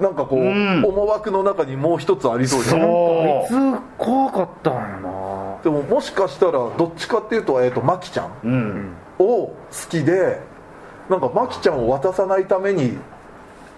[0.01, 0.85] なんかこう、ん。
[0.85, 2.83] 思惑の中にもう一つありそうじゃん。
[2.83, 5.57] あいそつ怖かったんやな。
[5.63, 8.93] でももしかしたらどっちかっていうと,、えー、とマキちゃんううん。
[9.19, 9.55] を好
[9.89, 10.41] きで
[11.09, 12.99] なんかマキちゃんを渡さないために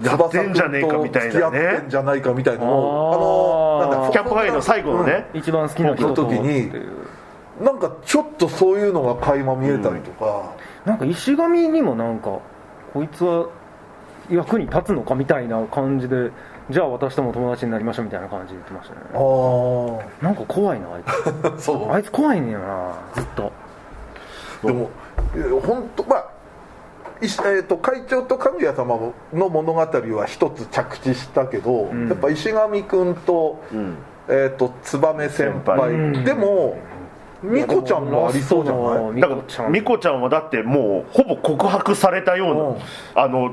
[0.03, 1.31] やってんじゃねえかみたいなね。
[1.31, 6.73] 付き合ってんじゃないかみたいなのをあのなんだキャンプファイの最後のね、一番好きな人と時に
[7.61, 12.39] なんかちょっとそういうのが垣間見えたりとか、なんか石神にもなんか
[12.93, 13.49] こいつは
[14.31, 16.31] 役に立つのかみたいな感じで
[16.71, 19.01] じゃあ私とも友達になりましょうみたいな感じで言ってましたね。
[19.15, 21.89] あなんか怖いなあいあ そう。
[21.89, 23.53] つあいつ怖いねんよなずっと。
[24.65, 24.91] でも
[25.61, 26.27] 本当まあ
[27.21, 28.99] いしえー、と会長とかぐや様
[29.33, 32.09] の物語は一つ着地したけど、ん。
[32.09, 33.97] やっぱ石上君と,、うん。
[34.29, 35.79] えー、と燕先輩。
[35.79, 35.91] 先輩。
[35.93, 36.25] うん。
[36.25, 36.77] でも
[37.43, 39.13] 美子ちゃんもありそうじゃない？
[39.13, 39.65] ミだかコちゃん。
[39.67, 42.77] らミコちゃんはだってもうほぼ告白されたような、うん。
[43.15, 43.53] あの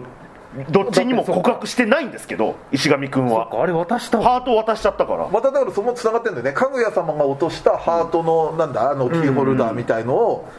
[0.69, 3.49] どっちにも告白してないんですけど石上君は。
[3.51, 4.19] あれ渡した。
[4.19, 5.27] わハート渡しちゃったから。
[5.27, 6.53] まただからそのつながってるんだよね。
[6.53, 10.49] かぐや様が落としたハートのなんだあのキーホルダーみたいのを、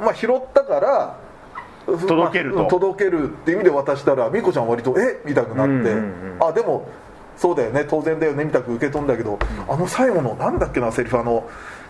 [0.00, 1.18] まあ、拾ったから
[1.86, 2.58] 届けると。
[2.58, 5.22] まあ届けるっていう意味で渡したら美子ちゃん割とえ？
[5.24, 5.86] みたくなって、うんうん
[6.40, 6.48] うん。
[6.48, 6.86] あでも
[7.36, 7.86] そうだよね。
[7.88, 8.44] 当然だよね。
[8.44, 11.18] みたく受け取るんだけど、あの最後のなんだっけなセリフ。
[11.18, 11.48] あの、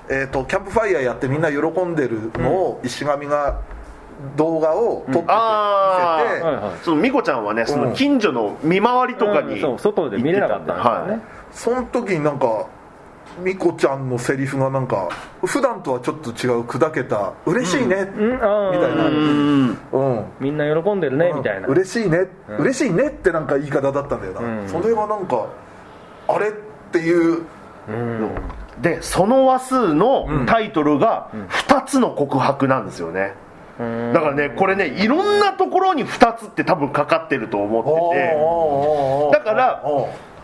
[0.09, 3.61] えー、とキャンプファイヤーやってみんな喜んでるのを石上が
[4.37, 11.20] 動画を撮っててその美子ちゃんはねその近所の見回りとかにうん外で見れなかったんですよね、はい。
[11.52, 12.66] その時になんか
[13.44, 15.11] 美子ちゃんのセリフがなんか
[15.44, 18.33] 普段とはちょっと違う砕けた「嬉しいね」うん。
[18.33, 19.07] みたいな。
[19.07, 19.79] うん。
[19.92, 20.24] うん。
[20.40, 21.68] みんな喜んでるねみたいな。
[21.68, 22.57] 嬉しいね、うん。
[22.59, 24.68] 嬉しいねってなんか言い方だったんだよな、うん。
[24.68, 25.46] それがなんか
[26.29, 26.52] あれっ
[26.92, 27.42] ていう。
[27.88, 28.31] うん。
[28.81, 31.29] でその話数のタイトルが
[31.68, 33.45] 2つの告白なんですよね、うん
[33.79, 39.39] だからねこれねいろんなところに2つって多分かかってると思ってて。
[39.39, 39.83] だから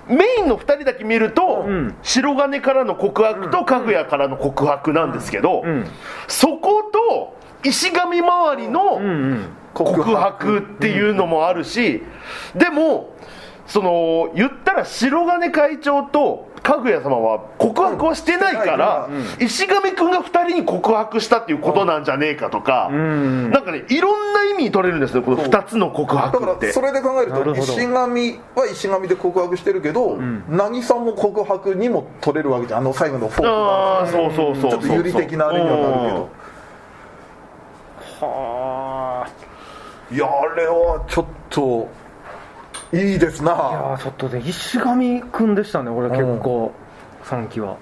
[0.09, 1.95] メインの2人だけ見ると、うん。
[2.03, 5.87] 白金からの告白とかぐやからの告白なんですけど、うん。
[6.27, 9.47] そこと石神周りのうんうん。
[9.73, 12.03] 告白っていうのもあるし、
[12.55, 13.15] でも
[13.67, 19.45] その言ったら白金会長とかぐや様は告白はしてないから、うん。
[19.45, 23.51] 石神君が2人に告白したっていうことなんじゃねえかとか、ん。
[23.51, 26.69] なんかねいろんな意味に取れるんですねこの2つの告だか白って。
[26.69, 34.71] らそれで考えると石神は石神で告白してるけど、渚も告白にも取れるわけじゃんあの最後のフォークああそうそうそうそう。
[34.71, 36.43] ちょっと有利的なあれにはなるけど。
[38.21, 39.27] は
[40.13, 41.89] いやあれはちょっと
[42.93, 43.53] いいですな。
[43.53, 46.73] あいやーちょっとね石上くんでしたね俺結構。
[47.25, 47.77] 3期は。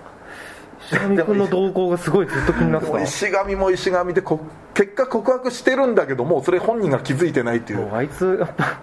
[0.87, 3.03] 石上くんの動向がすごいずっと気になってた。
[3.03, 4.40] 石神も石神でこ
[4.75, 7.81] 結果告白してるんだけどもうそれ本人が気づいてないっていう。
[7.81, 8.81] もうあいつやっぱ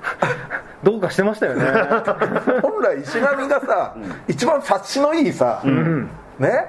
[0.83, 1.65] どうかしてましたよね。
[2.61, 3.95] 本来石神がさ、
[4.27, 6.09] 一番察しのいいさ、うん。
[6.39, 6.65] ね、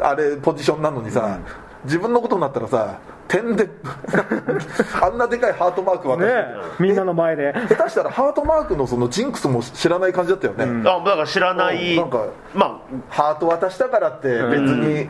[0.00, 1.38] あれポジションなのにさ、
[1.84, 3.68] 自分のことになったらさ点で
[5.02, 6.32] あんなでかいハートマーク渡ねし
[6.76, 6.82] て。
[6.82, 7.52] みんなの前で。
[7.68, 15.08] 下手したらハートマークのそのジンクスも知らない感じだったよね、あだから知らない、うんなんかまハート渡したからって別に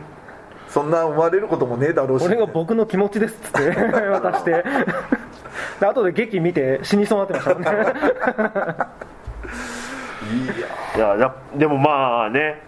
[0.67, 4.63] そんな思われることもねえだろうし、俺が僕の気持ちですっつって 渡して。
[5.79, 7.93] で後で劇見て死にそうになってましたもんね。
[10.95, 12.61] あいややでもまあね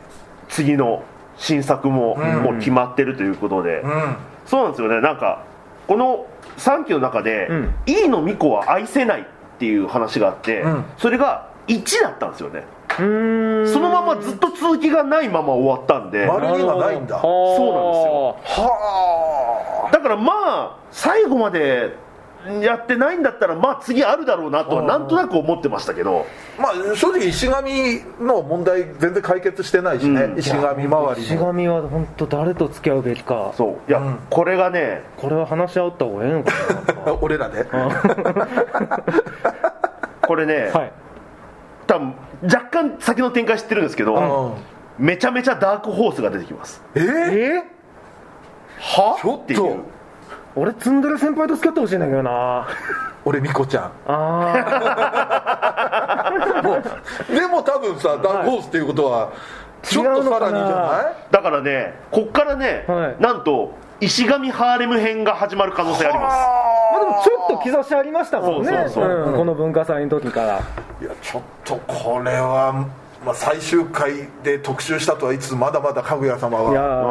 [0.47, 1.03] 次の
[1.37, 4.15] 新作ももう決まってるということで、うん
[4.49, 4.99] そうなんですよね。
[4.99, 5.43] なんか
[5.87, 6.25] この
[6.57, 9.25] 3期の中でうん「飯野美子は愛せない」っ
[9.59, 10.85] ていう話があって、うん。
[10.97, 12.65] それが1だったんですよね。
[12.97, 13.03] そ
[13.79, 17.21] のままずっと続きがないまま終わったんで、丸二がないんだ。
[17.21, 21.95] そうはだからまあ最後まで
[22.61, 26.25] やってないんだったらまあ次あるだろうなとはなんとなく思ってましたけど。
[26.57, 30.39] あまあ正直石神の問題全然解決してないしね、うん。
[30.39, 31.13] 石神周りの。
[31.17, 33.53] 石神は本当誰と付き合うべきか。
[33.55, 33.89] そう。
[33.89, 34.19] いや、うん。
[34.29, 36.51] これがねこれは話し合った方がええのか
[37.05, 37.13] な。
[37.21, 37.65] 俺らで。
[40.27, 40.91] これね、はい。
[41.87, 44.15] 多分若干先の展開知ってるんですけど、
[44.99, 45.05] うん。
[45.05, 46.83] めちゃめちゃダークホースが出てきます。
[46.95, 47.63] えー、え
[48.79, 49.17] は？
[49.19, 49.43] ちょっと。
[49.43, 49.79] っていう
[50.55, 52.67] 俺積んでる先輩と付き合ってほしいんだけどな。
[53.25, 53.91] 俺ミコちゃん。
[54.07, 54.53] あ
[56.63, 56.83] もう
[57.35, 59.29] でも多分さダークホースっていうことは
[59.81, 61.15] ちょっとさらにじゃない？
[61.31, 63.15] だからねこっからね、はい。
[63.19, 66.35] なんと石神ハーレム編が始まる可能性あります。
[66.35, 66.39] あ。
[66.93, 68.67] まあでもちょっと兆しありましたもんね。
[68.69, 69.05] そうそうそう。
[69.05, 69.33] うん。
[69.37, 70.59] この文化祭の時から。
[71.01, 72.73] いやちょっとこれは、
[73.25, 74.11] まあ、最終回
[74.43, 77.09] で特集したとは言いつつまだまだかぐや様いやはうん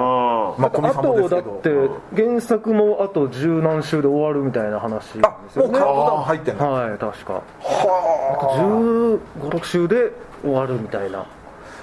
[0.56, 2.00] まああさんもですけとだってど。
[2.16, 6.72] 原作もあと十何週で終わるみたいな話ですあもよねうカウントダウン入ってんの？
[6.72, 7.32] はい確か。
[7.34, 7.42] は
[9.38, 11.26] 1 5 6週で終わるみたいな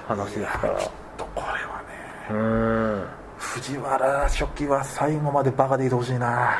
[0.08, 0.73] 話ですから。
[0.73, 0.78] あ
[1.17, 3.06] これはねうん。
[3.38, 6.58] 藤原初期は最後までバカでいてほしいな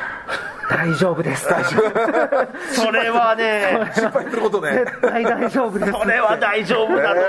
[0.68, 1.48] 大丈夫です。
[1.48, 4.72] 大丈夫それはね失敗することね。
[4.72, 5.92] 絶対大丈夫です。
[5.92, 7.20] それは大丈夫だと思うんだよえ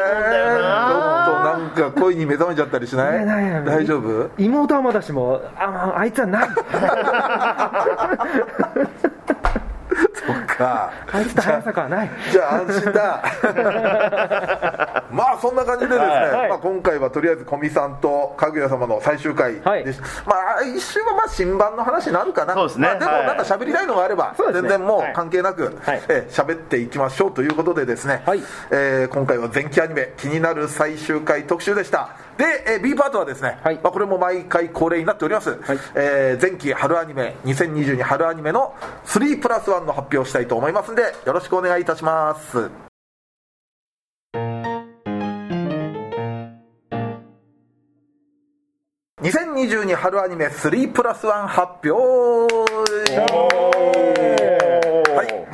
[0.57, 1.43] ーな、ちょっと
[1.83, 3.25] なんか恋に目覚めちゃったりしない？
[3.65, 4.29] 大丈夫？
[4.37, 6.49] 妹はまだしもあ、あいつはない
[10.27, 10.91] そっか。
[11.11, 12.11] あいつと早坂はない。
[12.31, 13.23] じゃあ安心だ。
[15.11, 16.49] まあそんな感じでですね、はい。
[16.49, 19.83] まあ、今回はとりあえず古見さんとかぐや様の最終回はい。
[19.83, 22.53] でしまあ一瞬はまあ新版の話になるかな。
[22.53, 22.87] そうですね。
[22.87, 23.27] まあ、でもはい。
[23.27, 25.13] なんか喋りたいのがあれば、全然もうはい。
[25.13, 26.01] 関係なく、はい。
[26.09, 28.43] えー喋っていきましょうということでですね、はい。
[28.71, 33.75] えー今回は前期アニメ気になる最終回特集でしたで、えー B パートはですね、はい。
[33.83, 35.79] まあ、これも毎回恒例になっております、はい。
[35.95, 42.69] えー前期春アニメ2022春アニメの3プラス1の発表をしたいと思いますんでよろしくお願いいたします。
[49.21, 52.53] 2022春アニメ3プラス1発表。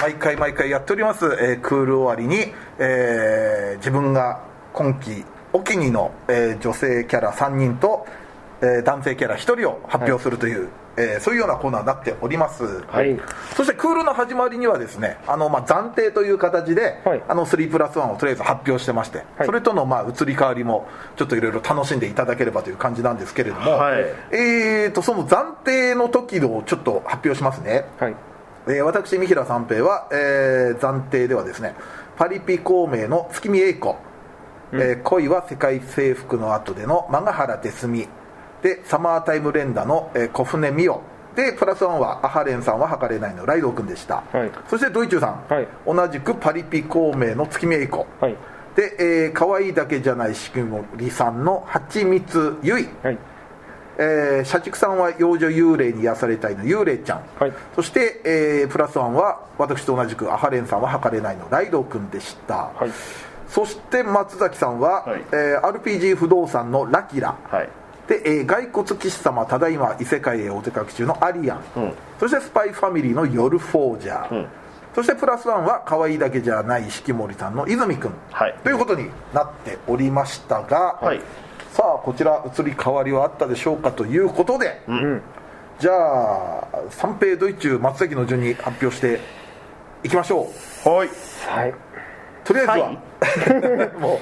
[0.01, 4.43] 毎回毎回やっております、えークール終わりに、えー自分が
[4.73, 8.05] 今季お気にの、えー女性キャラ3人と、
[8.61, 13.19] えー男性キャラ1人を発表するという、えーそういうようなコーナーになっております、はい。
[13.55, 17.23] そしてクールの始まりにはですねあの、まあ、暫定という形で、はい。
[17.27, 19.45] あの3プラス1をとりあえず発表してまして、はい。
[19.45, 24.03] それとのまあ移り変わりもちょっといろいろ楽しんでいただければという感じなんですけれども、はい。
[24.31, 28.15] えー、とその暫定の時のちょっと発表しますね、はい。
[28.67, 31.75] えー私三平三平は、えー暫定ではですね
[32.17, 33.97] パリピ孔明の月見英子、
[34.73, 38.07] えー恋は世界征服の後でのマガハラテスミ。
[38.61, 41.01] でサマータイム連打の、えー小船美代
[41.35, 44.51] でプラスワンはアハレンさんは測れないのライドウ君でした、はい。
[44.69, 45.67] そしてドイチューさん、はい。
[45.85, 48.05] 同じくパリピ孔明の月見英子。
[48.19, 48.35] はい。
[48.75, 52.89] で、えー可愛いだけじゃないしきもりさんの蜂蜜ゆい。
[53.01, 53.17] はい。
[53.97, 57.53] えー社畜さんは幼女幽霊に癒されたいの幽霊ちゃん、はい。
[57.75, 62.91] そして、えープラスワンは私と同じくアハレンさんは測れないのライドウ君でした、はい
[63.53, 65.21] そして松崎さんは、はい。
[65.31, 67.37] えー RPG 不動産のラキラ。
[67.51, 67.69] はい。
[68.07, 71.93] で、えー骸骨騎士様ただいま異世界へお出かけ中のアリアン、うん。
[72.19, 74.47] そしてスパイファミリーの夜フォージャー、うん。
[74.95, 78.55] そしてプラスワンは可愛いだけじゃない式守さんの泉君、はい。
[78.63, 81.21] ということになっておりましたが、はい。
[81.71, 85.21] さあこちら移り変わりはあったでしょうかということで、うん。
[85.77, 89.19] じゃあ三平ドイツ松崎の順に発表して
[90.03, 90.49] いきましょ
[90.85, 90.89] う。
[90.89, 91.09] はい。
[91.47, 91.73] はい
[92.43, 92.91] とりあえずは、
[93.99, 94.17] もう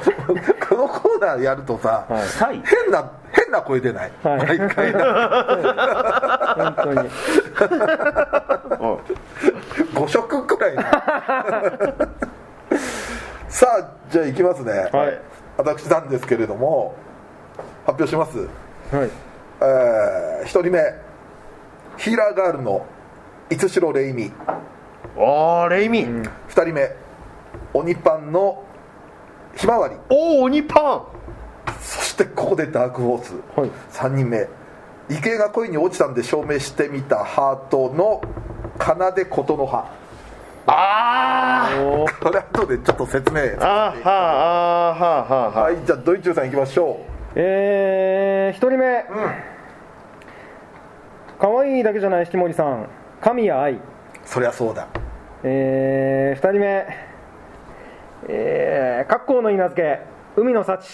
[0.67, 2.05] このコーナーやるとさ、
[2.39, 4.37] 変な変な声出ない、はい。
[4.59, 6.53] 毎回な。
[6.55, 7.09] 本当に。
[9.93, 10.81] 5色くらいの。
[13.49, 15.19] さあじゃあいきますね、はい。
[15.57, 16.95] 私なんですけれども
[17.85, 18.45] 発表します、は
[19.03, 19.09] い。
[19.61, 20.79] えー、1人目。
[21.97, 22.85] ヒーラーガールの
[23.49, 24.31] 五代レイミ。
[25.17, 26.95] ああレイミ、2人目
[27.73, 28.63] 鬼パンの
[29.55, 29.95] ひまわり。
[30.09, 31.03] おお鬼パン。
[31.81, 33.69] そしてここでダークホース、はい。
[33.91, 34.47] 3人目。
[35.09, 38.21] 池江が恋に落ちたんで証明してみたハートの
[38.79, 39.91] 奏で琴の葉。
[40.67, 42.19] あおー。
[42.23, 46.99] これ後でちょっと説明ーあーはあはあはあはいじゃあドイチューさんいきましょ
[47.35, 49.05] えー、一人目。
[51.39, 52.87] 可愛いだけじゃない式守さん。
[53.19, 53.73] 神谷愛。
[53.73, 53.79] う
[54.23, 54.87] そりゃそうだ。
[55.43, 57.10] えー、二人目
[58.27, 59.99] えー、格好の稲付け
[60.35, 60.81] 海の幸。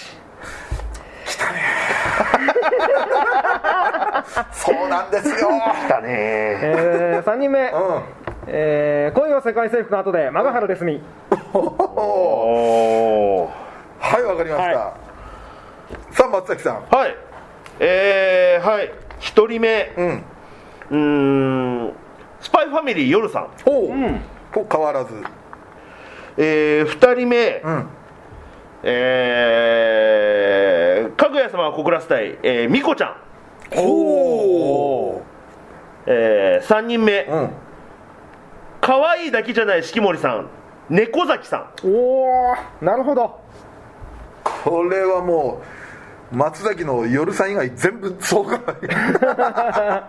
[4.51, 5.49] そうなんですよ。
[5.89, 6.07] だね。
[6.09, 7.73] えー、三人目、う
[8.47, 10.95] えー、恋は世界征服の後でマガハラですみ。
[10.95, 11.01] ん
[11.53, 13.49] おお
[13.99, 14.93] はいわかりました、は
[16.11, 16.81] さあ松崎さん。
[16.89, 17.15] はい。
[17.79, 18.91] えー、はい。
[19.19, 19.93] 一人目。
[19.97, 20.23] うん。
[20.91, 20.97] うー
[21.89, 21.93] ん。
[22.39, 23.49] スパイファミリー夜さん。
[23.63, 24.21] ほう、ん。
[24.53, 25.13] と変わらず
[26.38, 27.89] えー、二人目、うん。
[28.84, 33.15] えー、かぐや様は告らせたい、えー、みこちゃん、
[33.76, 35.23] ほ
[36.06, 37.50] えー、三人目、ううん。
[38.80, 40.47] 可愛いだけじゃない式守さん。
[40.89, 41.88] 猫崎さん。
[41.88, 43.41] おおなるほど。
[44.43, 45.62] これはも
[46.32, 48.60] う松崎の夜さん以外全部そうか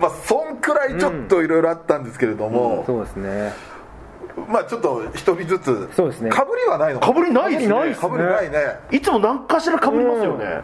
[0.00, 3.52] まあそんくらいちょっといろいろあったんですけれども、そうですね
[4.48, 5.90] まあちょっと一人ずつ。
[5.94, 6.30] そうですね。
[6.30, 7.00] かぶりはないの？
[7.00, 7.68] かぶりないですね。
[7.68, 8.58] 被りないっすかぶりないね。
[8.90, 10.62] いつも何かしらかぶりますよね、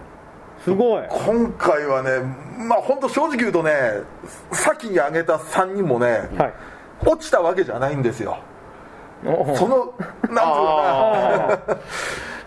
[0.65, 1.03] すごい。
[1.09, 2.11] 今回はね
[2.59, 3.73] まあ本当正直言うとね
[4.53, 6.53] 先に挙げた3人もね、はい。
[7.05, 8.39] 落ちたわけじゃないんですよ
[9.23, 11.77] そのなんていうかな。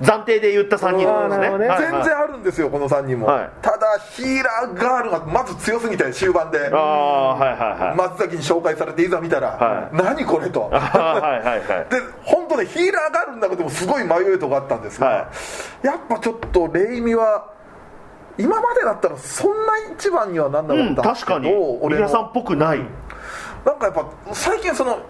[0.02, 3.50] 暫定で言った3人ですねね全然あるんですよこの3人も、はい。
[3.62, 6.58] ただヒーラーガールがまず強すぎて終盤で。
[6.60, 10.70] はいはいはい、松崎に紹介されていざ見たら、は何これと。
[10.70, 11.90] はいはいはい。
[11.90, 15.32] で本当ねヒーラーガールの中でもすごい迷いとかあったんですが、は
[15.84, 17.52] やっぱちょっとレイミは
[18.38, 21.94] 今までだったらそんな一番にはなんなかうんったんですけど、確かに。
[21.94, 22.80] 皆さんっぽくない、
[23.66, 25.08] なんかやっぱ最近その表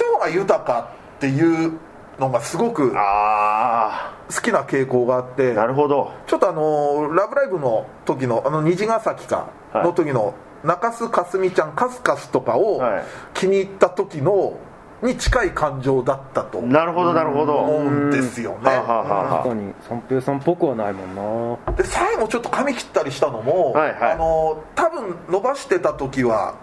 [0.00, 1.78] 情が豊かっていう
[2.18, 10.34] のがすごくあ好きな傾向があってあなるほどちょっとあの「ラブライブ!」の時のあの虹ヶ崎かはいの時の
[10.64, 13.02] 中洲かすみちゃんカスカスとかをはい。
[13.34, 14.54] 気に入った時の
[15.02, 17.64] に近い感情だったと思なるほどなるほど。
[17.64, 18.58] うんですよね。
[18.62, 19.74] 確かに。
[19.88, 21.72] 三平さんっぽくはないもんな。
[21.74, 24.12] で最後ちょっと髪切ったりしたのも、はいはい。
[24.12, 26.54] あの多分伸ばしてた時は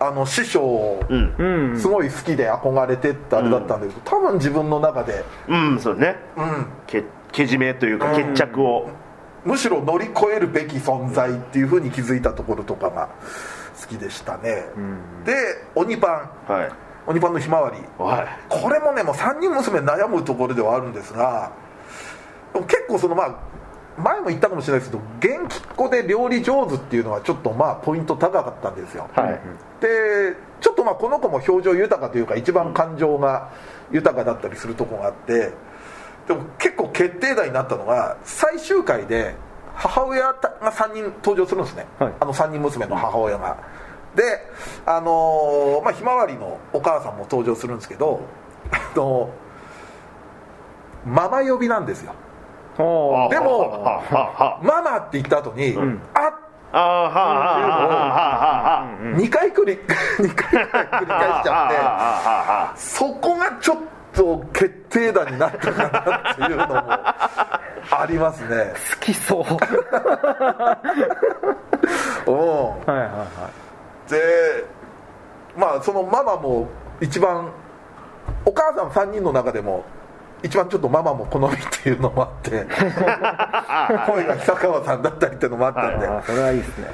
[0.00, 1.00] あの師匠
[1.76, 6.16] すごい好きで憧れてってあれだったんだけど、多分自分の中で、うんそうね。
[6.36, 8.90] うん、けけじめというか決着を、
[9.44, 13.08] むしろ乗り越えるべき存在っていうふうに気づいたところとかが
[13.80, 15.24] 好きでしたね、ん。
[15.24, 15.34] で
[15.74, 16.52] 鬼パン。
[16.52, 16.72] はい。
[17.06, 17.78] 鬼パンのひまわり。
[18.02, 18.26] はい。
[18.48, 21.50] これもねもう3人娘悩むところではあるんですが
[22.66, 23.47] 結構そのまあ
[23.98, 29.40] 前も言ったかもしれないですけど元気っ子で料理上手っていうのはちょっとまあポイント高かったんですよ、はい。
[29.80, 33.50] でちょっとまあこの子も表情豊かというか一番感情が
[33.90, 35.52] 豊かだったりするところがあって
[36.26, 39.34] でも結構決定打になったのが最終回で
[39.74, 42.12] 母親が3人登場するんですね、はい。
[42.20, 43.56] あの3人娘の母親が。
[44.14, 44.24] で
[44.86, 48.20] あのーまあひまわりのお母さんも登場するんですけど
[48.72, 49.30] あの
[51.06, 52.10] ママ呼びなんですよ。
[52.10, 52.16] は
[52.78, 52.84] で
[53.40, 54.00] も
[54.62, 56.00] ママって言った後に、ん。
[56.14, 56.30] あ
[56.70, 57.14] あはははは
[57.48, 57.56] は
[58.76, 58.84] は
[59.16, 59.72] 2回繰り
[60.20, 63.78] 2回繰り返しちゃってそこがちょっ
[64.12, 66.74] と決定打になったかなっていうのも
[67.90, 68.72] ありますね。
[68.92, 69.44] 好きそう。
[72.30, 72.36] うん。
[72.36, 73.50] はいはいは
[74.08, 74.64] で
[75.56, 76.66] まあそのママも
[77.00, 77.50] 一番
[78.44, 79.84] お母さん3人の中でも
[80.42, 81.50] 一番ちょっとママも好みっ
[81.82, 82.50] ていうのもあって
[84.06, 86.86] 声が久川さんだったりっていうのもあったんで、いあそれはいいですね。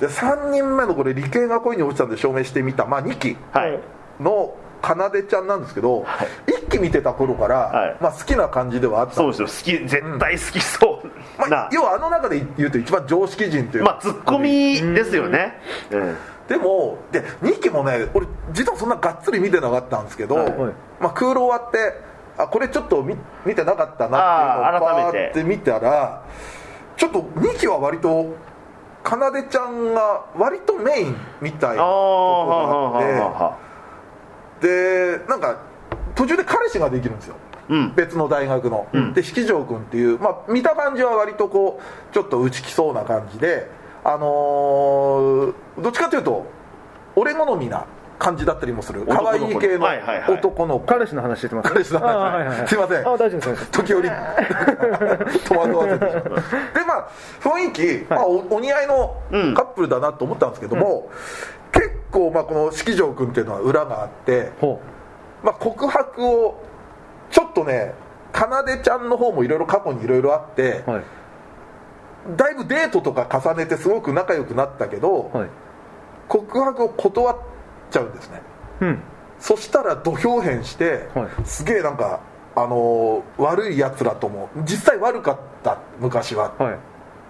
[0.00, 3.78] で3人目のこれ理系が恋に落ちたんで証明してみた、まあ、2期はい。
[4.20, 6.04] のかなでちゃんなんですけど、
[6.46, 7.96] 1期見てた頃から、はい。
[8.00, 9.14] まあ、好きな感じではあった。
[9.14, 9.48] そうですよ。
[9.48, 13.84] 好き絶対好きそうなまあ、要はあの中で言うと一番常識人という。
[13.84, 15.60] まあツッコミですよね。
[15.90, 16.16] うん。
[16.48, 20.52] でもで2期もね俺実はそんながっつり見てなかったんですけど、はい。
[21.00, 22.07] まあ、空論終わって
[22.38, 25.44] あこれちょっと見見てなかったなっていうのを改めて。
[25.44, 26.22] 見たら
[26.96, 28.34] ちょっと2期は割と
[29.02, 33.56] かなでちゃんが割とメインみたいなとこはがあ
[34.58, 35.60] ってでなんか
[36.14, 37.36] 途中で彼氏ができるんですよ。
[37.68, 37.94] うん。
[37.94, 39.12] 別の大学の、ん。
[39.12, 43.70] で式城君っていう、まあ、見た感じは割とこうちょっと内気そうな感じで
[44.04, 46.46] あのーどっちかというと
[47.14, 47.86] 俺好みな
[48.18, 49.06] 感じだったりもする。
[49.06, 49.86] 可愛い系の
[50.28, 50.86] 男の子。
[50.86, 52.68] 彼氏の話してます彼氏の話。
[52.68, 53.08] すいません。
[53.08, 54.08] あ大丈夫です時折。
[55.46, 56.30] 戸惑わせてしまうで
[56.86, 57.08] まあ
[57.40, 59.54] 雰囲気、まあ、おお似合いのうん。
[59.54, 61.10] カップルだなと思ったんですけども、
[61.72, 64.80] 結構まあこの式城君っていうのは裏があって、ほ
[65.42, 66.60] まあ、告白を
[67.30, 67.94] ちょっとね
[68.32, 71.02] かなでちゃんの方もいろいろ過去にいろいろあって、うはい。
[72.36, 75.48] だいぶデートとか重ねてすごく仲良くなったけど、はい。
[76.26, 77.36] 告白を断っ
[77.90, 78.42] ちゃうんですね。
[78.80, 78.98] うん。
[79.38, 81.28] そしたら土俵変して、はい。
[81.44, 82.20] すげえなんか
[82.56, 86.52] あのー悪いやつらとも実際悪かった昔は。
[86.58, 86.78] はい。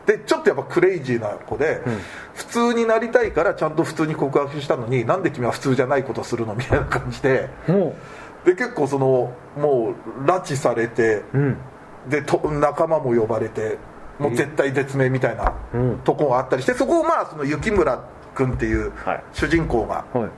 [0.06, 1.98] でちょっとやっぱクレイジーな子で、うん。
[2.34, 6.54] 普通になりたいからちゃんと普通に告白したのになんで君は普通じゃないことするの？
[6.54, 7.50] みたいな感じで。
[7.66, 7.94] も
[8.46, 11.56] で結構そのもう拉致されてううん。
[12.08, 13.76] でと仲間も呼ばれて
[14.18, 15.98] もう絶対絶命みたいなうん。
[15.98, 18.02] とこがあったりしてそこをまあその雪村
[18.34, 19.24] 君っていうはい。
[19.34, 20.30] 主人公がはい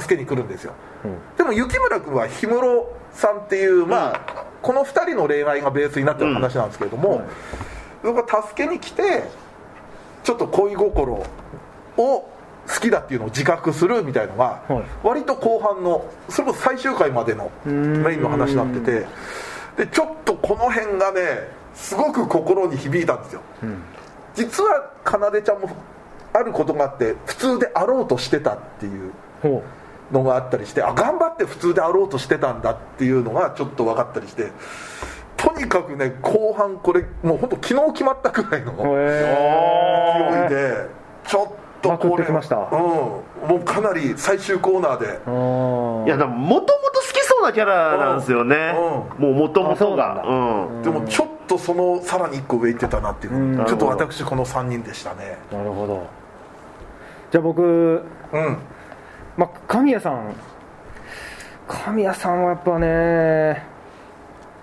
[0.00, 0.72] 助けに来るんですよ。
[1.04, 1.36] うん。
[1.36, 7.20] でも雪村君は氷室さんっていうまあこの2人の恋愛がベースになってる話なんですけれども、はい
[8.02, 9.22] そこが助けに来て
[10.24, 11.24] ちょっと恋心を
[11.96, 12.26] 好
[12.80, 14.82] きだっていうのを自覚するみたいのが、はい。
[15.04, 18.02] 割と後半のそれこそ最終回までのん。
[18.02, 19.06] メインの話になってて
[19.76, 23.42] でちょっとこの辺がねすごく心に響いたんですよ。
[23.62, 23.82] うん。
[24.34, 25.68] 実はかなでちゃんも
[26.32, 29.12] あることがあって普通であろうとしてたっていう。
[29.42, 29.62] ほ
[30.12, 34.52] のがあったりしてあ頑張って普通であろうとしてたんだっていうのがちょっと分かったりして
[35.36, 40.88] とにかくね後半これもう本当昨日決まったくらいのう勢いで
[41.26, 42.56] ちょっとこれってきました。
[42.56, 42.64] うん。
[42.68, 43.24] も
[43.60, 46.06] うかなり最終コーナーで。
[46.06, 48.72] いやでももともと好きそうなキャラなんですよね。
[49.18, 50.22] うもうもともあそうとがなんだ。
[50.22, 50.82] うん。
[50.82, 53.66] でもちょっとそのさらに1個上行ってたなっていううん。
[53.66, 55.38] ちょっと私この3人でしたね。
[55.50, 56.06] なるほど。
[57.32, 58.58] じゃあ僕うん
[59.42, 60.34] まあ神谷さん。
[61.66, 62.86] 神谷さんはやっぱね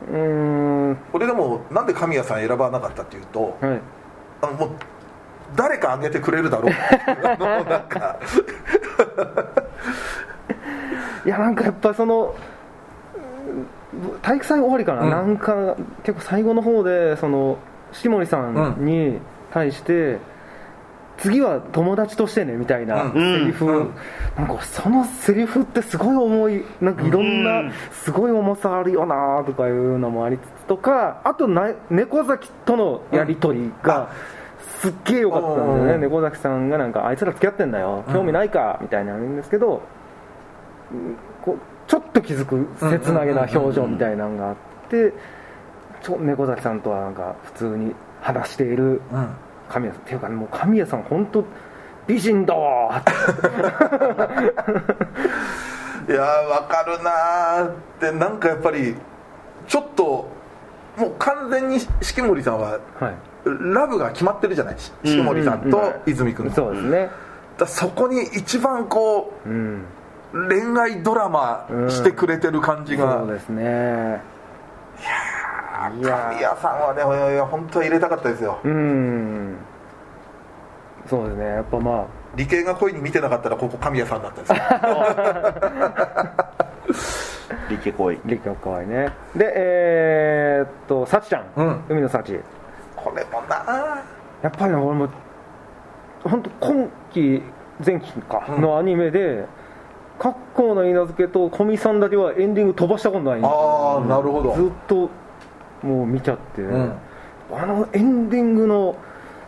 [0.09, 0.97] うーん。
[1.11, 3.82] これでもなんで神谷さん選ばなかったっていうとはい。
[4.41, 4.69] あのもう
[5.55, 6.71] 誰かあげてくれるだろう
[7.69, 8.19] なんか。
[11.25, 12.34] いやなんかやっぱその
[13.15, 15.09] うん体育祭終わりかな、うん。
[15.09, 17.57] なんか結構最後の方でその
[17.91, 19.19] 下森さんに
[19.51, 20.19] 対して、
[21.20, 23.11] 次は友達としてねみたいなうん。
[23.13, 23.95] セリフ、うん。
[24.38, 27.43] なんかそのセリフってすごい重いなんかいろんうん。
[27.43, 34.11] なすごい重さあるよなとかいうのもありつつとかあとな猫崎とのやり取りが
[34.82, 36.01] すっげえ良かったんですよね、うん。
[36.01, 38.03] 猫崎さんがなんかあいつら付き合ってんだよ。
[38.13, 39.82] 興味ないかみたいなの言うんですけど、
[41.41, 41.57] こう
[41.88, 44.55] ちょっと気づく切なげな表情みたいなのがあっ
[44.89, 45.13] て
[46.01, 49.30] ちょ猫崎さんとはなんか普通に話しているうん
[49.70, 51.45] 神谷さんっていうかもう神谷さん本当
[52.07, 52.91] 美人だわ。
[52.93, 53.03] ーっ
[56.05, 58.95] ていやーわかるなーってなんかやっぱり
[59.67, 60.28] ちょっと
[60.97, 63.13] もう完全に式守さんははい。
[63.45, 67.09] ラブが決まってるじゃない式守さんと泉君の、そうですね。
[67.57, 69.86] だそこに一番こうん。
[70.34, 73.63] う恋愛ドラマしてくれてる感じが、そうですね。
[73.63, 73.65] い
[75.03, 75.09] や
[75.80, 76.11] 神谷
[76.57, 78.59] さんはねいやいや本当は入れたかったですよ。
[78.63, 79.57] うん。
[81.07, 81.45] そうですね。
[81.45, 82.05] やっぱまあ。
[82.36, 84.47] 理系が恋に見てなかったらここ神谷さんだったで
[86.93, 87.39] すよ。
[87.69, 89.11] リケコイ立教可愛いね。
[89.36, 91.84] でえー、っと幸ちゃん、うん。
[91.89, 92.39] 海の幸。
[92.95, 94.03] これもな。
[94.41, 95.09] やっぱりね俺も
[96.23, 97.41] 本当今期
[97.86, 98.61] 前期かうん。
[98.61, 99.45] のアニメで
[100.19, 104.01] 「格好の稲付け」と古見さんだけはエンディング飛ばしたことないんですよ。
[104.01, 104.53] ああなるほど。
[104.53, 105.09] ずっと
[105.84, 106.93] もう見ちゃって、ん。
[107.51, 108.95] あのエンディングの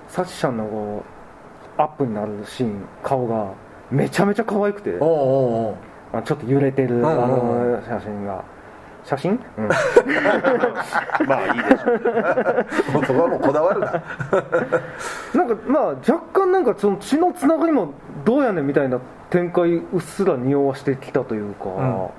[0.08, 1.04] 幸ちゃんのこ
[1.78, 3.54] うアップになるシーン顔が
[3.92, 5.76] めちゃめちゃ可愛くてお
[6.14, 8.44] あちょっと揺れてるあの写真が。
[9.04, 9.68] 写真、うん、
[11.28, 13.06] まあいいでしょう。
[13.06, 13.92] そこはもうこだわるな。
[15.34, 17.94] なんかまあ若干なんかその血のつながりも
[18.26, 19.00] どうやねんみたいな
[19.32, 21.70] 展開うっすら匂わしてきたというか、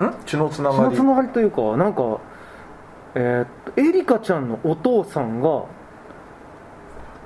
[0.00, 0.08] うん。
[0.08, 0.14] ん？
[0.26, 0.96] 血のつながり。
[0.96, 2.18] 血のつながりというかなんか
[3.14, 5.64] えーっとエリカちゃんのお父さんが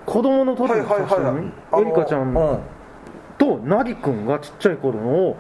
[0.04, 2.58] 子供の時の写真、あのエリカちゃんうん。
[3.38, 5.36] とナギ君がちっちゃい頃のを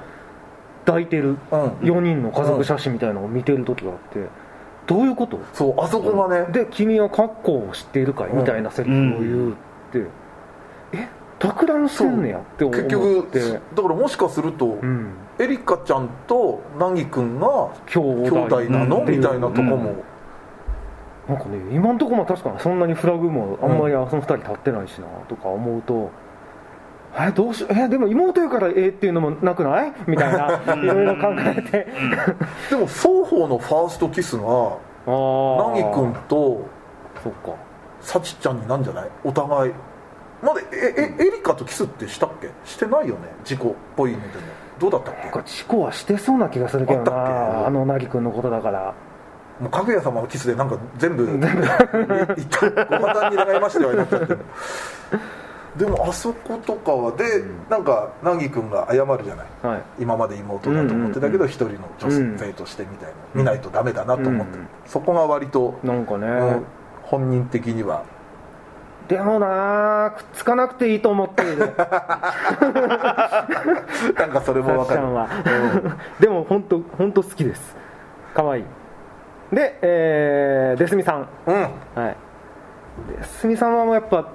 [0.84, 1.36] 抱いてるうん。
[1.80, 4.26] 4人の家族写真みたいなのを見てる時があって
[4.86, 5.38] どういうこと？
[5.52, 6.52] そうあそこがね。
[6.52, 9.54] で「君は格好を知っているかい?」みたいなセリフを言うっ
[9.92, 10.06] て、
[10.92, 11.08] え？
[11.38, 12.82] 托談してんねやって思って。
[12.84, 19.96] 結局だからもしかすると、うん、エリカちゃんとナギ君が兄兄弟弟なの、うみたいなとこも、
[21.28, 26.10] なんかね今のところは確かにそんなにフラグもあんまりその2人立ってないしなとか思うと、
[27.18, 29.92] えどうしえでも妹やからええっていうのもなくない？
[30.06, 31.86] みたいないろいろ考えて。
[32.70, 34.76] でも双方のファーストキスがあ
[35.08, 36.60] あナギ君と
[37.22, 37.52] そっか。
[38.00, 39.08] サチちゃんになんじゃない？
[39.24, 39.72] お互い。
[40.42, 42.50] まだええエリカとキスってしたっけ？
[42.64, 43.22] してないよね？
[43.42, 44.32] 事故っぽいのでも。
[44.78, 45.22] どうだったっけ？
[45.24, 47.10] なんか事故はしてそうな気がするけどなけ？
[47.66, 48.94] あの凪君のことだから
[49.60, 54.26] もうかぐや様のキスでなんか全部 いったご破談に願いましてはなっちゃって。
[54.26, 54.38] る
[55.76, 59.46] でもあそことかはで、なんかナギ君が謝るじゃない。
[59.62, 59.82] はい。
[59.98, 61.20] 今まで妹だと思って。
[61.20, 64.68] たけど一人の女性としてみたいな、見ないとダメだなと思って、うん。
[64.86, 66.64] そこが割と、なんかね、うん
[67.06, 68.02] 本人的には。
[69.06, 71.58] でもなくっつかなくていいと思っている。
[71.66, 71.68] なん
[74.30, 75.02] かそれも分かる。
[76.18, 77.76] でも本当本当好きです。
[78.34, 78.64] 可愛い
[79.52, 81.28] で、えー、デスミさん。
[81.46, 81.54] うん。
[81.54, 81.68] は
[82.10, 82.16] い。
[83.18, 84.28] デスミさんはもうやっぱ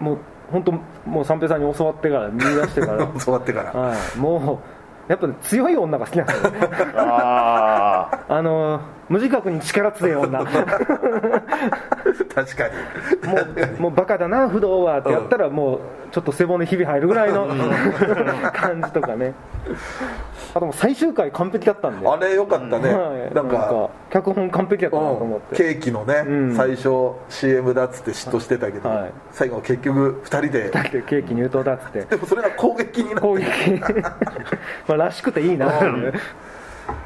[0.00, 0.18] もう
[0.50, 0.72] 本当
[1.08, 3.06] もう三平さんに教わってから見出してから。
[3.24, 3.72] 教わってから。
[3.72, 4.18] はい。
[4.18, 4.60] も
[5.08, 6.58] うやっぱ、ね、強い女が好きなんですよね。
[6.96, 10.40] ああ あの無自覚に力強い女。
[10.40, 10.46] も
[12.34, 12.74] 確かに。
[13.78, 15.80] うもうバカだな不動はってやったらもう
[16.10, 17.46] ちょっと背骨ひび入るぐらいの
[18.52, 19.34] 感じとかね。
[20.54, 22.08] あともう最終回完璧だったんで。
[22.08, 23.90] あれよかったね、はい、なんか。
[24.10, 26.56] 脚本完璧だったなと思って、ケーキのね、うん。
[26.56, 26.88] 最初
[27.28, 29.12] CM だっつって嫉妬してたけど、はい。
[29.32, 30.70] 最後結局2人で。
[30.70, 32.00] だってケーキ入刀だっつって。
[32.02, 33.20] でもそれが攻撃になって。
[33.20, 33.80] 攻撃。
[34.88, 35.76] まあらしくていいな。
[35.76, 36.12] っていう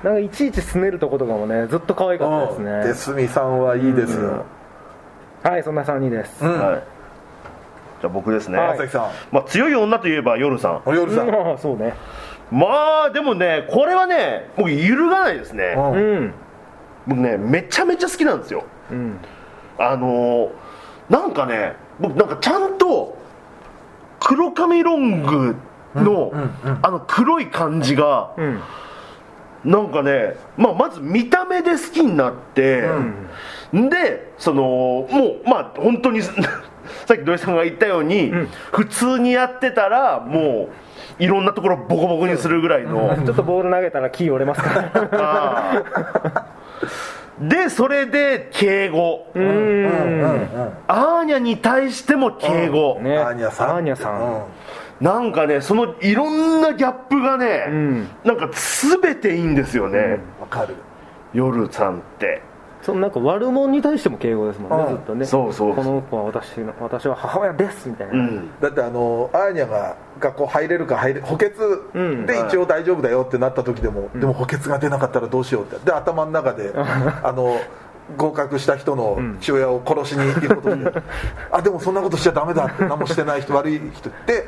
[0.02, 2.64] なんかいちいちすねるとことかもねずっと可愛かったですうん。
[2.64, 4.18] ねでスミさんはいいです。
[4.18, 4.44] よ、
[5.42, 6.58] はいそんな3人です、うん。
[6.60, 6.82] はい。
[8.00, 8.78] じゃあ僕ですね、はい。
[9.30, 10.82] まあ、強い女といえば夜さん。
[10.86, 11.58] お夜さん、うん。
[11.58, 11.94] そうね。
[12.50, 12.66] ま
[13.06, 16.34] あでもねこれはね僕揺るがないですね、うん。
[17.06, 18.64] 僕ねめちゃめちゃ好きなんですよ。
[18.90, 19.18] うん。
[19.78, 20.50] あのー
[21.10, 23.18] なんかね僕なんかちゃんと
[24.20, 25.56] 黒髪ロング
[25.94, 26.78] の、うんうん。
[26.82, 28.60] あの黒い感じがうん
[29.64, 32.88] なんかね、まあ、まず見た目で好きになって、
[33.72, 36.22] でそのもうまあ本当に
[37.06, 38.48] さっき土井さんが言ったように、ん。
[38.72, 40.68] 普通にやってたらも
[41.18, 45.84] ういろんなところボコボコにするぐらいの、 ちょっとボール投げたらキー折れますから。
[47.40, 49.42] でそれで敬語、うん。
[49.42, 49.52] うん。
[49.52, 50.50] うん。
[50.88, 53.18] アーニャに対しても敬語、ね。
[53.18, 53.70] アーニャさん。
[53.70, 54.20] アーニャさん。
[54.20, 54.42] うん
[55.00, 58.08] なんかねそのいろんなギャップがね、ん。
[58.24, 58.50] なんか
[59.00, 60.76] 全ていいんですよね、わかる。
[61.32, 62.42] 夜さんって。
[62.82, 64.96] そのなんか悪者に対しても敬語ですもんね、うん。
[64.96, 65.26] ずっとね。
[65.26, 68.50] そうそうこの子は私の私は母親ですみたいな、うん。
[68.60, 71.52] だってあのアーニャが学校入れるか入れ補欠
[71.94, 72.26] うん。
[72.26, 75.78] で一応大丈夫だよってなった時でも、でも補欠が出なかったらどうしようって。
[75.84, 77.58] で頭の中で あの
[78.16, 80.92] 合格した人の父親を殺しに行くことで、
[81.52, 82.84] あでもそんなことしちゃダメだって。
[82.84, 84.08] 何もしてない人悪い人。
[84.08, 84.46] って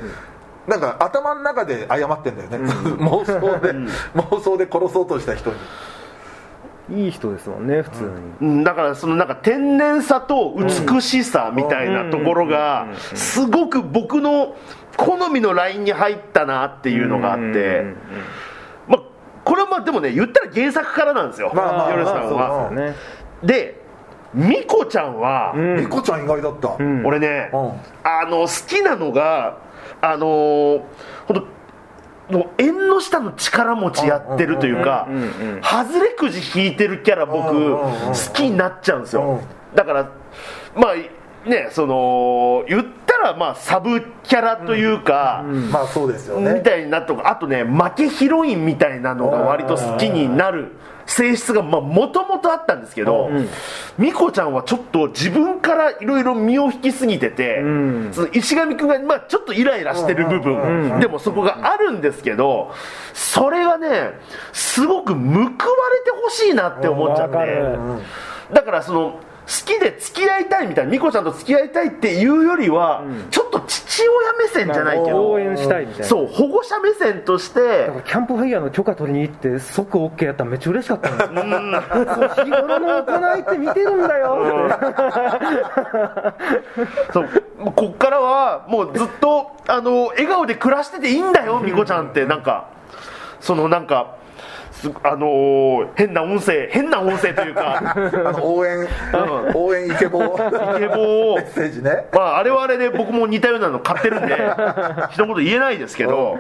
[0.67, 2.59] なんか頭の中で謝ってんだよね、
[3.03, 3.73] 妄想で、
[4.15, 5.57] 妄想で殺そうとした人に。
[6.91, 8.11] いい人ですもんね普通に、
[8.49, 8.65] うん。
[8.65, 14.57] だからそのなんか天然さと美しさみたいなところがすごく僕の
[14.97, 17.85] 好みのラインに入ったなっていうのがあって、
[18.89, 19.03] まあ、
[19.45, 22.95] これはまあでもね言ったら原作からなんですよ、まあまあ米津さんまあは。
[23.43, 23.81] で
[24.35, 25.77] ミコちゃんは、うん。
[25.77, 27.07] ニコちゃん意外だった、うんん。
[27.07, 27.73] 俺ね、うん。
[28.03, 29.59] あの好きなのが
[30.03, 30.83] あのー、
[31.27, 31.47] ほんと
[32.31, 35.09] もう縁の下の力持ちやってるというか
[35.63, 39.41] 外れくじ引いてるキャラ僕好きになっちゃうんですよ。
[39.75, 40.11] だから
[40.75, 40.95] まあ
[41.47, 46.55] ねその言ったらまあサブキャラというか、まあそうですよね。
[46.55, 50.73] みたいになっとかあとね負けヒロインみたいなのが割と好きになる
[51.07, 53.29] 性質がもともとあったんですけど、
[53.99, 58.13] ミコちゃんはちょっと自分からいろいろ身を引きすぎてて、ん。
[58.13, 62.73] その石上君が、まあ、ちょっとイライラしてる部分、でもそこがあるんですけど
[63.15, 64.13] それがね
[64.53, 65.67] すごく報われて
[66.23, 68.55] ほしいなって思っちゃって。
[68.55, 76.07] だからその好きで付き合いたいみたいなミコちゃんと付き合いたいっていうよりは、ちょっと父親目線じゃないけど応援したいみたいな。
[76.07, 81.17] そう保護者目線としてだからキャンプファイヤーの許可取りに行って即 OK やったらめっちゃ嬉しかったの。
[81.17, 84.39] そう日頃の行いって見てるんだよ。
[87.13, 87.29] そう
[87.59, 92.27] もうこっからはもうずっとあの笑顔で暮らしてていいんだよミコちゃんって。
[92.27, 92.69] なんか
[93.41, 94.22] そのなんかす
[95.03, 97.95] あのー変な音声変な音声というか。
[97.95, 98.87] あの応援
[99.55, 100.23] 応援イケボ。
[100.25, 101.37] イケボを。
[101.37, 102.07] メッセージね。
[102.13, 104.35] まああれはあれで僕も似たようなの買ってるんで
[105.11, 106.39] 一言言えないですけど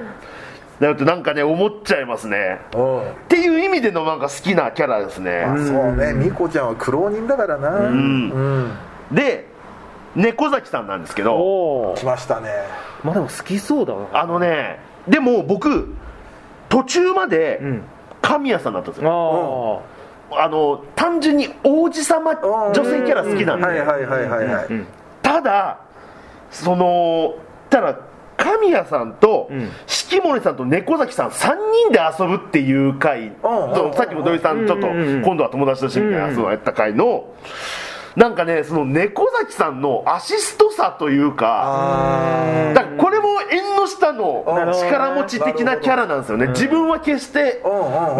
[0.80, 2.58] だってなんかね思っちゃいますね。
[2.74, 3.00] うん。
[3.00, 6.12] っていう意味でのなんか好きなキャラですね、そうね。
[6.12, 7.70] ミコちゃんは苦労人だからな。
[7.70, 8.72] うん。
[9.12, 9.46] で
[10.14, 12.48] 猫崎さんなんですけど来ましたね。
[13.02, 14.78] まあでも好きそうだわあのね
[15.08, 15.94] でも僕
[16.68, 17.82] 途中までうん
[18.22, 19.82] 神谷さんだったんですよ、
[20.32, 24.66] ああの単純に王子様女性キャラ好きなんで、はいはいはいはいはい。
[24.66, 24.86] うん
[25.22, 25.78] ただ
[26.50, 27.34] その
[27.70, 27.98] ただ
[28.36, 29.70] 神谷さんとうん。
[29.86, 31.54] 式守さんと猫崎さん3
[31.88, 33.32] 人で遊ぶっていう回、うん。
[33.94, 36.36] さっきも土井さんちょっとうんうんうん今度は友達としてみたいなうんうん。
[36.36, 37.24] そうやった回の
[38.16, 41.62] なんかねその猫崎さんのアシストさというか
[42.70, 46.48] あだこれも縁の下のうん力持ち的なキャラなんですよね。
[46.48, 47.62] 自分は決して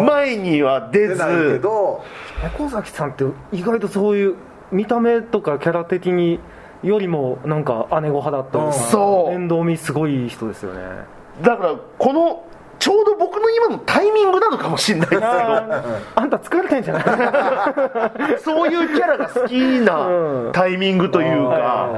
[0.05, 1.53] 前には出ず。
[1.53, 2.03] けど
[2.43, 4.35] 猫崎さんって意外とそういう
[4.71, 6.39] 見た目とかキャラ的に
[6.83, 8.73] よりもなんか姉御派だったり
[9.31, 9.37] う。
[9.37, 10.81] 面倒見すごい人ですよね。
[11.41, 12.43] だからこの
[12.83, 15.29] ちょうど僕の今のタイミングなのかもしれないですけど。
[16.15, 16.99] あんた疲れてんじゃな
[18.35, 18.39] い？
[18.43, 19.93] そういうキャラが好きうな
[20.49, 20.49] ん。
[20.51, 21.89] タイミングというか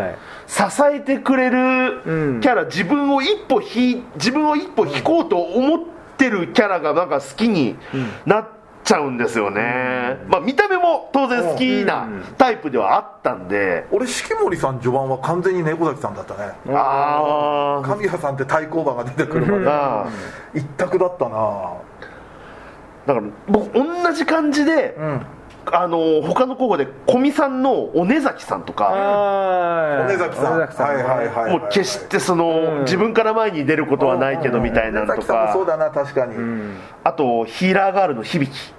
[0.45, 0.61] 支
[0.93, 2.39] えてくれるうん。
[2.39, 5.79] キャラ自分を一歩引い自分を一歩引こうと思っ
[6.17, 7.75] てるキャラがなんか好きに
[8.27, 8.45] なっ
[8.85, 12.07] ちゃうんですよね、まあ見た目も当然好きな
[12.37, 13.87] タイプではあったんで。
[13.91, 16.53] 俺式守さん序盤は完全に猫崎さんだったね。
[16.69, 17.87] あー。
[17.87, 20.07] 神谷さんって対抗馬が出てくるまであ
[20.53, 21.35] 一択だったな。
[21.35, 21.73] ー
[23.07, 25.25] だから僕同じ感じで、うん。
[25.71, 30.53] あの他の候補で古見さんのおねざきさんとかあ尾根崎さん。
[30.53, 36.77] 尾根崎さんはいはいはいもう決してその、自分から前に出ることはないけどみたいなのと尾根崎さんもそうかだな確かに、うん。
[37.03, 38.51] あとヒーラーガールの響。
[38.51, 38.74] き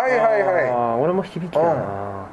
[0.00, 2.26] はいはいあはー俺も響きだな。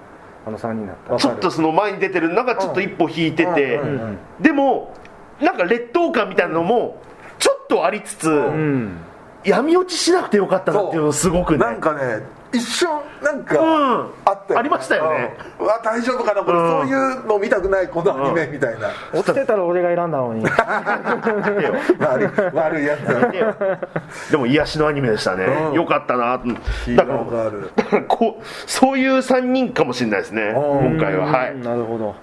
[0.45, 3.87] あの3人だったちょっとその前に出てるのがちょっと一歩引いてて、うん。
[3.87, 4.01] うん。
[4.01, 4.17] うん。
[4.41, 4.93] でも
[5.39, 7.01] なんか劣等感みたいなのも
[7.39, 8.97] ちょっとありつつ、うん。
[9.45, 11.57] 闇落ちしなくてよかったなっていうのすごくね。
[11.57, 12.23] いなんかね
[12.53, 12.87] 一瞬
[13.21, 14.11] なんか、うん。
[14.25, 15.35] あったよ、ありましたよね。
[15.59, 15.65] うん。
[15.65, 16.69] うわ大丈夫かなこれ、うん。
[16.69, 20.45] そういうの見たくないこのアニメみたいな、落ちてたら俺が選んだのに。
[21.99, 25.73] 悪い悪いやつでも癒しのアニメでしたね、うん。
[25.73, 26.37] よかったな。
[26.95, 27.13] だか
[27.91, 30.41] らこうそういう3人かもしれないですね。
[30.43, 30.97] うん。
[30.97, 31.25] 今回は。
[31.25, 31.57] はい。
[31.57, 32.15] なるほど。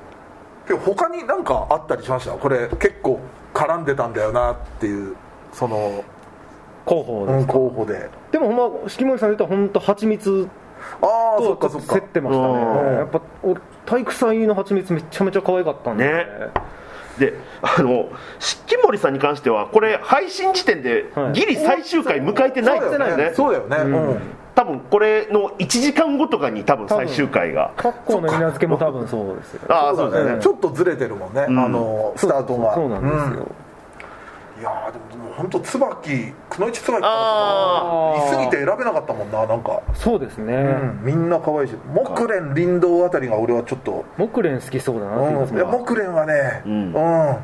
[0.66, 2.32] けど他に何かあったりしました？
[2.32, 3.18] これ結構
[3.52, 5.16] 絡んでたんだよなっていう
[5.52, 6.04] その、
[6.84, 8.10] 候補ですうん、候補で。
[8.32, 10.48] でもほんま式守さんで言ったら本当蜂蜜
[11.02, 11.94] ああそとっかそっか。
[11.94, 12.54] ちょっと競ってましたね。
[12.54, 12.96] うん。
[12.96, 16.04] やっぱ俺体育祭の蜂蜜めちゃめちゃ可愛かったんで。
[16.04, 16.26] ね。
[17.18, 18.08] であの
[18.38, 21.32] 式守さんに関してはこれ配信時点ではい。
[21.32, 23.32] ギリ最終回迎えてないですよね。
[23.34, 24.20] そうだよね、うん。
[24.54, 27.72] 多分これの1時間後とかに多分最終回が。
[27.76, 30.38] カッコの稲漬けも多分そうですよああそうですね。
[30.40, 31.58] ちょっとずれてるもんね、ん。
[31.58, 32.74] あのスタートが。
[32.74, 33.46] そうなんですよ、
[34.60, 41.74] いやーでももう本当椿くのいち椿あいすぎて選べなかったもんななんか、そうですね、うん、みんな可愛いし。
[41.94, 46.92] 木蓮林道あたりが俺はちょっと、木蓮好きそうだなって言いますうん、いや木蓮はねうん。
[46.92, 47.36] うん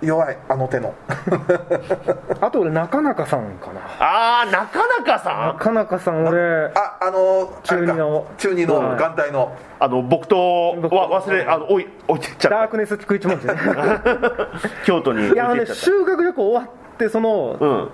[0.00, 0.94] 弱いあの手の。
[2.40, 3.80] あと俺中中さんかな。
[3.98, 5.58] ああなかなかさん？
[5.58, 6.70] 中中さん俺。
[6.74, 8.26] ああの中二の。
[8.36, 8.98] 中二のはい。
[8.98, 9.52] 眼帯の。
[9.80, 13.54] あの僕と僕わ忘れあの置い置いてっちゃっダークネス菊一文字ね。
[13.54, 14.48] た
[14.84, 17.90] 京都に置いいやあのね修学旅行終わってその、たうん。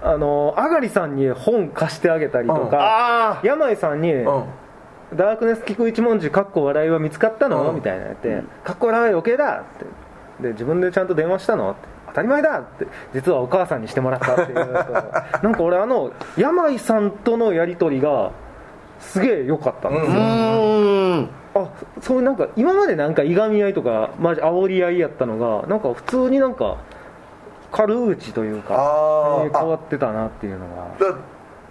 [0.00, 4.44] あのあがりさんに本貸してあげたりとか、あ山井さんに、うん。
[5.14, 7.74] ダークネス菊一文字かっこ笑いは見つかったの、うん。
[7.76, 9.86] みたいなやって、かっこ笑いは余計だって
[10.40, 11.72] で自分でちゃんと電話したの？
[11.72, 14.72] って当たり前だって実はお母さんにしてもらったっていうと
[15.42, 18.30] なんか俺あの山井さんとのやり取りが
[18.98, 20.12] すげえ良かったんですよ、
[21.54, 21.68] あ
[22.00, 26.78] そういうなんか今までなんかいがみ合いとかマジ煽り合いやったのがなんか普通になんか
[27.70, 30.66] 軽口というか変わってたなっていうの
[30.98, 31.06] が。
[31.12, 31.16] だ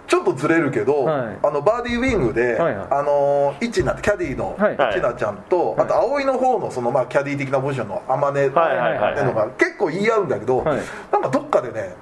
[0.08, 1.38] ちょっとずれるけど、はい。
[1.42, 2.86] あのバーディーウィングで、はいはい。
[2.90, 4.74] あのイチナキャディーのはい。
[4.74, 8.76] イチナちゃんと、あと葵の方のその、まあ、キャディー的なポジションの天音っていうのはい。
[8.76, 10.80] はいはいが結構言い合うんだけど、はい。
[11.12, 11.94] なんかどっかでね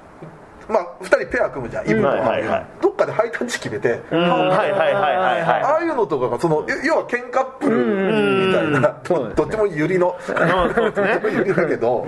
[0.68, 2.16] まあ、2人ペア組むじゃんイブとは。
[2.16, 2.66] いはいハはい。
[2.82, 9.00] どっかでハイタッチ決めて、ああいうのとかがその要要は喧嘩ップルみたいな、
[9.34, 10.74] どっちもユリの、うん。
[10.74, 11.20] そうですね。
[11.32, 12.06] ユリだけど、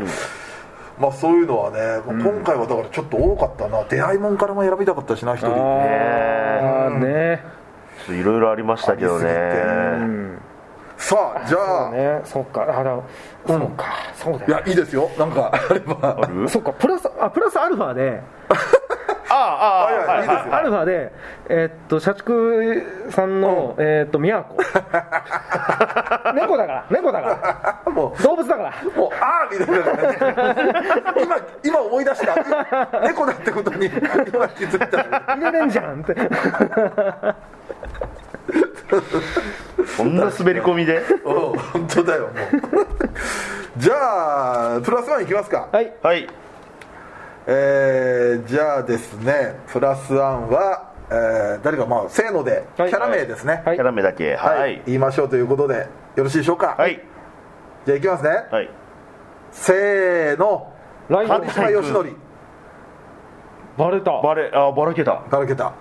[1.00, 3.84] まあそういうのはね、今回はだからちょっと多かったな。
[3.84, 5.48] 出会いもんからも選びたかったしな一人。
[5.52, 7.42] ああね。
[8.08, 9.28] いろいろありましたけどね。
[9.30, 9.30] う
[10.04, 10.38] ん。
[10.96, 12.20] さあじゃあ、そうね。
[12.24, 12.62] そっか。
[12.62, 13.00] あだ
[13.46, 13.84] そうか。
[14.14, 15.08] そうだよいやいいですよ。
[15.18, 16.18] なんかあれば。
[16.20, 16.48] ある？
[16.48, 16.72] そっか。
[16.72, 18.20] プラスあプラスアルファで
[19.30, 20.54] あああはいはいいいですよ。
[20.54, 21.12] アルファで
[21.48, 24.58] えーっと社畜さんのえーっと宮古。
[26.34, 27.92] 猫だから猫だから。
[27.92, 28.72] も動物だから。
[28.94, 30.54] うもうああみたいな感
[31.16, 33.00] じ今今思い出した。
[33.00, 35.34] 猫だってことに今気づいた。
[35.34, 36.14] 入れれんじゃんって。
[39.96, 41.02] こんな滑り込みで。
[41.24, 42.32] うん本当だよもう。
[43.76, 45.68] じゃあプラスワンいきますか。
[45.70, 45.92] はい。
[46.02, 46.26] はい
[47.50, 52.92] えーじゃあですねプラスワンは、えー誰かまあせーのでキはい。
[52.92, 53.62] ャラ名ですね。
[53.64, 53.76] はい。
[53.76, 54.36] キャラメだけ。
[54.36, 54.82] はい、はい。
[54.84, 56.76] 言いましょうということでよろしいでしょうか？
[56.78, 57.00] はい。
[57.86, 58.68] じゃあいきますね、はい。
[59.50, 60.74] せーの。
[61.08, 62.16] ライド鳥島義則。
[63.78, 64.20] バレた。
[64.20, 65.22] バレあバラけた。
[65.30, 65.72] ばらけた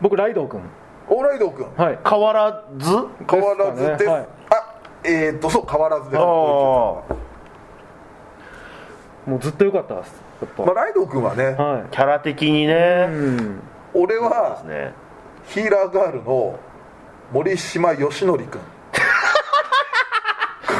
[0.00, 0.60] 僕ライドウ君。
[1.08, 1.66] オーライドウ君。
[1.76, 1.98] はい。
[2.08, 2.88] 変わらず？
[3.28, 3.98] 変わらずです。
[3.98, 4.16] ですかね。
[4.16, 4.26] はい。
[4.50, 6.20] あえー、っとそう変わらずです。
[6.20, 7.04] ああも
[9.36, 13.06] うずっと良かったですまあ、ライドウ君はね、はキャラ的にい、ね。
[13.08, 13.60] うん、
[13.94, 14.92] 俺はね。
[15.44, 16.58] ヒーラーガールの
[17.32, 18.60] 森島義則君。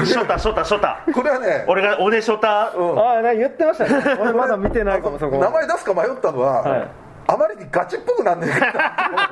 [0.06, 1.00] ショタショタショタ。
[1.12, 2.72] これはね俺が俺ショタ。
[2.74, 2.98] うん。
[2.98, 4.16] ああ言ってましたね。
[4.20, 5.38] 俺まだ見てないかもそこ。
[5.38, 6.88] 名前出すか迷ったのは、はい。
[7.26, 8.78] あまりにガチっぽくなんねえかなと
[9.12, 9.26] 思っ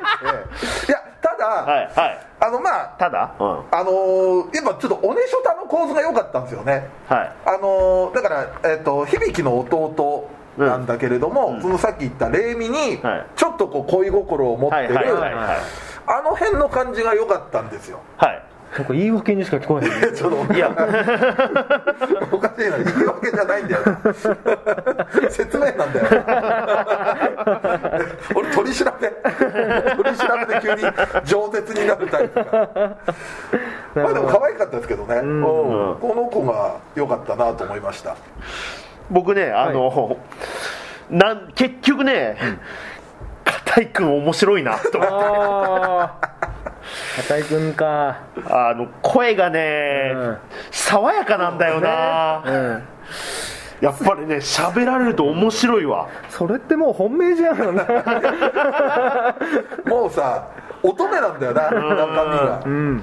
[0.87, 0.93] て。
[0.93, 2.27] いやただ、はいはい。
[2.41, 3.35] あのまあただ？
[3.41, 3.47] うん。
[3.47, 6.89] はあのーやっぱちょっとおねしょたの構図が良かったんですよね。
[7.25, 7.49] い。
[7.49, 11.63] あのーだから、えっと響の弟なんだけれども、うん。
[11.63, 13.27] そのさっき言ったレイミにはい。
[13.37, 15.59] ちょっとこう恋心を持ってる、はいはいはいはい。
[16.07, 18.01] あの辺の感じが良かったんですよ。
[18.17, 18.43] はい
[18.79, 20.71] なんか言い訳にしか聞こえないちょっといや。
[22.31, 22.79] おかしいな。
[22.79, 23.83] 言い訳じゃないんだよ。
[23.85, 23.99] な
[25.31, 26.07] 説明なんだよ。
[28.37, 29.09] 俺取り調べ。
[29.97, 30.83] 取り調べで急に
[31.27, 32.97] 饒舌になるタイプが
[33.97, 35.43] まあでも可愛かったですけどね、うん。
[35.43, 38.17] この子が良かったなと思いました。
[39.11, 40.19] 僕ねあの、
[41.11, 42.37] なん結局ね
[43.45, 45.15] 片井君面白いなと思って。
[45.17, 46.48] ああ
[47.17, 48.19] 片井君か。
[48.47, 50.39] あの声がね、うん。
[50.71, 52.83] 爽やかなんだよな、うん。
[53.81, 56.09] やっぱりね喋られると面白いわ。
[56.31, 57.57] それってもう本命じゃん。
[59.89, 60.49] もうさ
[60.83, 61.81] 乙女なんだよな中身
[62.39, 62.63] が。
[62.65, 63.03] うん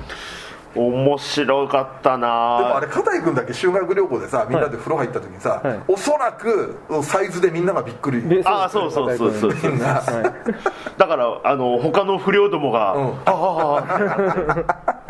[0.75, 5.79] 面白かったでもなあれ片井君だけ修学旅行でさみんなで風呂入った時にさ、はい。
[5.87, 9.33] おそらくサイズでみんながびっくり、であーそうそうそう。
[9.33, 10.99] そうみんな、はい。
[10.99, 13.13] だからあの他の不良どもが、うん。
[13.25, 15.03] ああ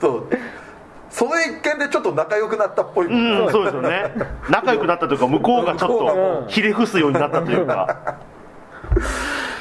[0.00, 0.26] そう
[1.10, 4.12] その一件でちょっと仲良くなったっぽいうんそうですよね
[4.50, 8.18] 仲良くなったというか向こうがちょっとひれ伏すようになったというか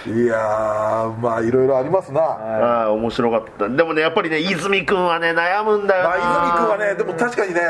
[0.07, 3.67] いやーまあいろいろありますな、ああ面白かった。
[3.67, 6.09] でもねやっぱりね泉君はね悩むんだよな。
[6.09, 7.61] まあ泉君はねでも確かにね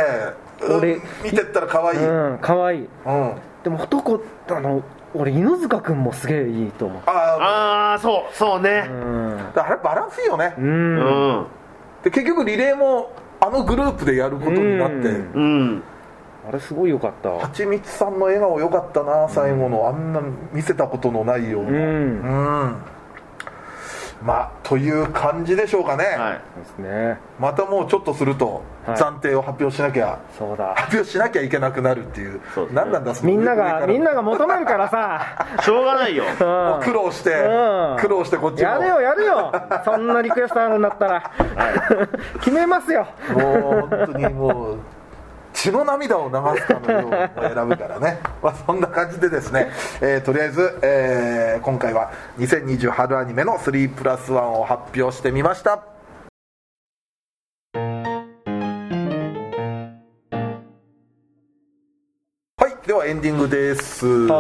[0.62, 2.90] うん俺見てったら可愛い、うんうん可愛い。
[3.06, 4.84] あでも男あの
[5.14, 7.02] 俺犬塚君もすげえいいと思う。
[7.06, 8.86] あああそうそうね。
[8.90, 9.38] うん。
[9.56, 10.96] あれバランスいいよね、ううん
[11.42, 11.46] ん。
[12.04, 15.34] で結局リレーもあのグループでやることになって、うん。
[15.34, 15.40] う
[15.76, 15.84] ん
[16.48, 17.30] あれすごい良かった。
[17.30, 20.22] はちみつさんの笑顔良かったな最後の、あんな
[20.54, 21.70] 見せたことのないような。
[21.70, 21.76] うん。
[21.78, 22.76] うん。
[24.26, 26.42] まあという感じでしょうかね、はい。
[26.56, 27.20] そうですね。
[27.40, 28.98] またもうちょっとするとはい。
[28.98, 30.74] 暫定を発表しなきゃ、そうだ。
[30.76, 32.40] 発表しなきゃいけなくなるっていう。
[32.54, 32.82] そうですね。
[32.82, 33.88] 何なんだそのみんなが上から。
[33.88, 35.26] みんなが求めるからさ。
[35.62, 36.24] しょうがないよ。
[36.26, 36.84] うん。
[36.84, 37.98] 苦労して、うん。
[37.98, 38.70] 苦労してこっちも。
[38.70, 39.52] やるよやるよ。
[39.84, 41.32] そんなリクエストあるんだったら。
[42.42, 43.08] 決めますよ。
[43.34, 44.78] もう本当にもう
[45.66, 47.10] 血の涙を流すかのように
[47.56, 55.80] 選ぶからね、 まあ、そんな感じでですね、えーとりあえず、えー今回は2020春アニメの3プラス1を発表してみました。
[62.58, 64.28] はいではエンディングです。
[64.28, 64.34] で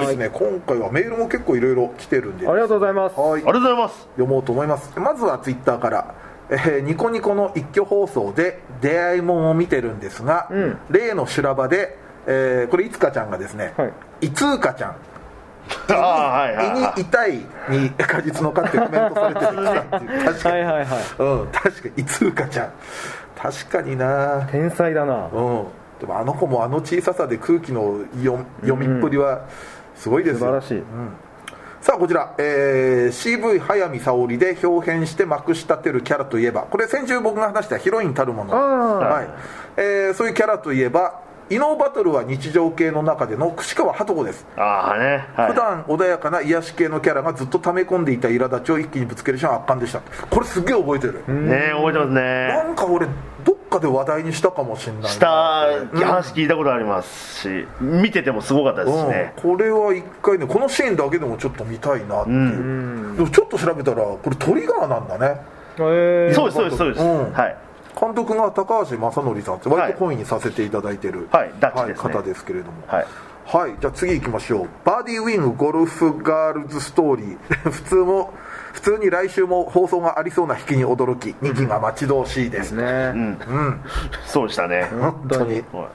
[0.00, 3.20] ですね今回はメールも結構いろいろ来てるんでありがとうございます。
[3.20, 3.30] はい。
[3.32, 4.00] ありがとうございます。
[4.12, 4.98] 読もうと思います。
[4.98, 6.14] まずはツイッターから、
[6.52, 10.78] えーニコニコの一挙放送で出会いもんを見てるんですが、うん。
[10.90, 11.96] 例の修羅場で、
[12.26, 13.92] えーこれいつかちゃんがですね、はい。
[14.26, 14.96] いつうかちゃん。
[15.90, 17.36] ああはいはい胃に痛い
[17.70, 20.24] に 果実のかってコメントされてきたっていう。
[20.24, 20.86] 確かに、はいはいはい。
[21.18, 22.02] うん確かに。
[22.02, 22.68] いつうかちゃん。
[23.36, 24.48] 確かにな。
[24.50, 25.28] 天才だな。
[25.32, 25.64] うん。
[26.00, 29.42] でもあの子もあの小ささで空気の読読みっぷりは
[29.94, 30.82] すごいですよ、素晴らしい
[31.82, 39.28] さあこちら、えー CV 早見沙織で表現してまくし立てるキャラといえばこれ先週僕が話したヒロインたるもの、はい。
[39.76, 41.20] えーそういうキャラといえば
[41.50, 45.50] 異能バトルは日常系の中での串川鳩子です、ああねはい。
[45.50, 50.00] 普段穏やかな癒し系のキャラがずっと溜め込んでいた苛立ちを一気にぶつけるシーンは圧巻でした。
[50.00, 52.48] これすっげえ覚えてる、ね覚えてますね。
[52.48, 53.06] なんか俺
[53.44, 55.08] どっかで話題にしたかもしれないな。
[55.08, 59.32] した話聞いたことありますし見ててもすごかったですしね。
[59.36, 63.16] うん、これは一回ねこのシーンだけでもちょっと見たいなっていう、うん。
[63.16, 65.40] でもちょっと調べたらこれトリガーなんだね。
[65.78, 66.34] えー。
[66.34, 67.02] そうですそうですそうです。
[67.02, 67.32] うん。
[67.32, 67.56] はい
[68.02, 72.12] 監督が高橋正則さんって割と本意にさせていただいてる、はいダッチですね。
[72.12, 72.82] 方ですけれども。
[72.88, 73.06] はい。
[73.44, 74.68] はいじゃあ次行きましょう。
[74.84, 77.36] バーディーウィングゴルフガールズストーリー。
[77.70, 78.32] 普通も
[78.72, 81.36] 普通に来週も放送がありそうな引きに驚き。
[81.42, 82.72] 2期が待ち遠しいです。
[82.72, 83.16] ねねうん。
[83.16, 83.80] うん。
[84.26, 84.88] そうでしたね。
[84.90, 85.62] 本当に。
[85.72, 85.86] はい。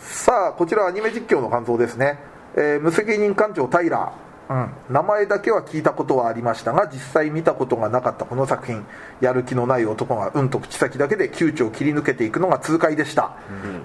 [0.00, 2.18] さあこちらアニメ実況の感想ですね、
[2.56, 8.84] えー無責任艦長タイラー、うん、名前だけは聞いたことはありましたが実際見たことがなかったこの作品。
[9.20, 13.32] やる気のない男が運と口先だけで窮地を切り抜けていくのが痛快でした、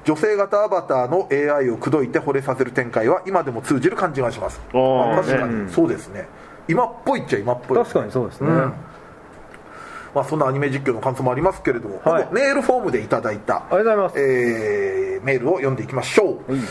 [0.05, 4.61] 女性型アバターの AI を口説いて惚れさせる展開は今でも通じる感じがします。
[4.71, 5.71] 確かに、ね。
[5.71, 6.27] そうですね。
[6.67, 7.77] 今っぽいっちゃ今っぽい。
[7.77, 8.73] 確かにそうですね、うん
[10.13, 12.27] まあ、そんなアニメ実況の感想もありますけれども、はい。
[12.31, 14.19] メールフォームでいただいたありがとうございます。
[14.19, 16.61] えーメールを読んでいきましょう、はい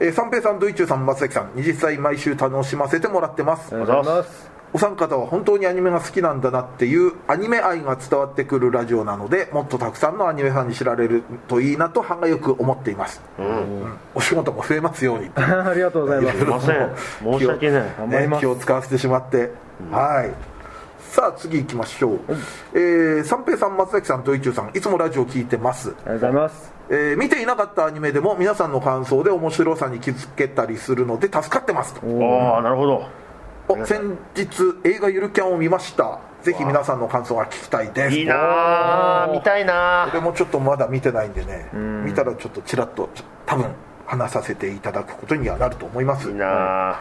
[0.00, 3.74] えー三平さんドイチューさん松崎さん20歳毎週楽しませてもらってます。
[3.74, 4.52] ありがとうございます。
[4.74, 13.98] お三方は本当にアニメが好きなんだなっていうアニメ愛が伝わってくるラジオなのでもっとたくさんのアニメファンに知られるといいなと歯がよく思っています、うん。
[14.14, 15.30] お仕事も増えますように。
[15.36, 16.38] ありがとうございます。
[16.38, 16.90] すいません。
[17.22, 18.08] 申し訳ない。
[18.08, 19.50] ね、気を使わせてしまって、
[19.90, 20.51] はい
[21.12, 22.20] さあ次行きましょう、
[22.72, 25.90] えー三平さん松崎さんドイチューさんいつもラジオ聞いてます。
[25.90, 26.72] ありがとうございます。
[26.88, 32.00] えー見ていなかったアニメでも皆さんの感想で面白さに気づけたりするので助かってますと。
[32.00, 33.06] ああなるほど。
[33.68, 34.00] お先
[34.34, 34.48] 日
[34.84, 36.18] 映画「ゆるキャン」を見ました。
[36.40, 38.16] ぜひ皆さんの感想が聞きたいです。
[38.16, 43.10] いいなー見たいなこれもちょっとまだ見てないんでね見たらちょっとちらっと
[43.44, 43.66] 多分
[44.06, 46.30] 話させていただくことにはなると思います。
[46.30, 47.00] いいな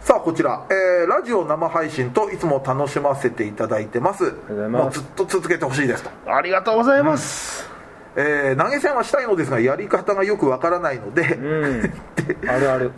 [0.00, 4.32] さあこちら、えーラジオ生配信といつも楽しませていただいてます。
[4.48, 6.10] もうずっと続けてほしいですと。
[6.26, 7.68] ーありがとうございます。
[8.16, 11.92] えー投げ銭はしたいのですがやり方がよくわからないので、うん。
[12.48, 12.92] あるある。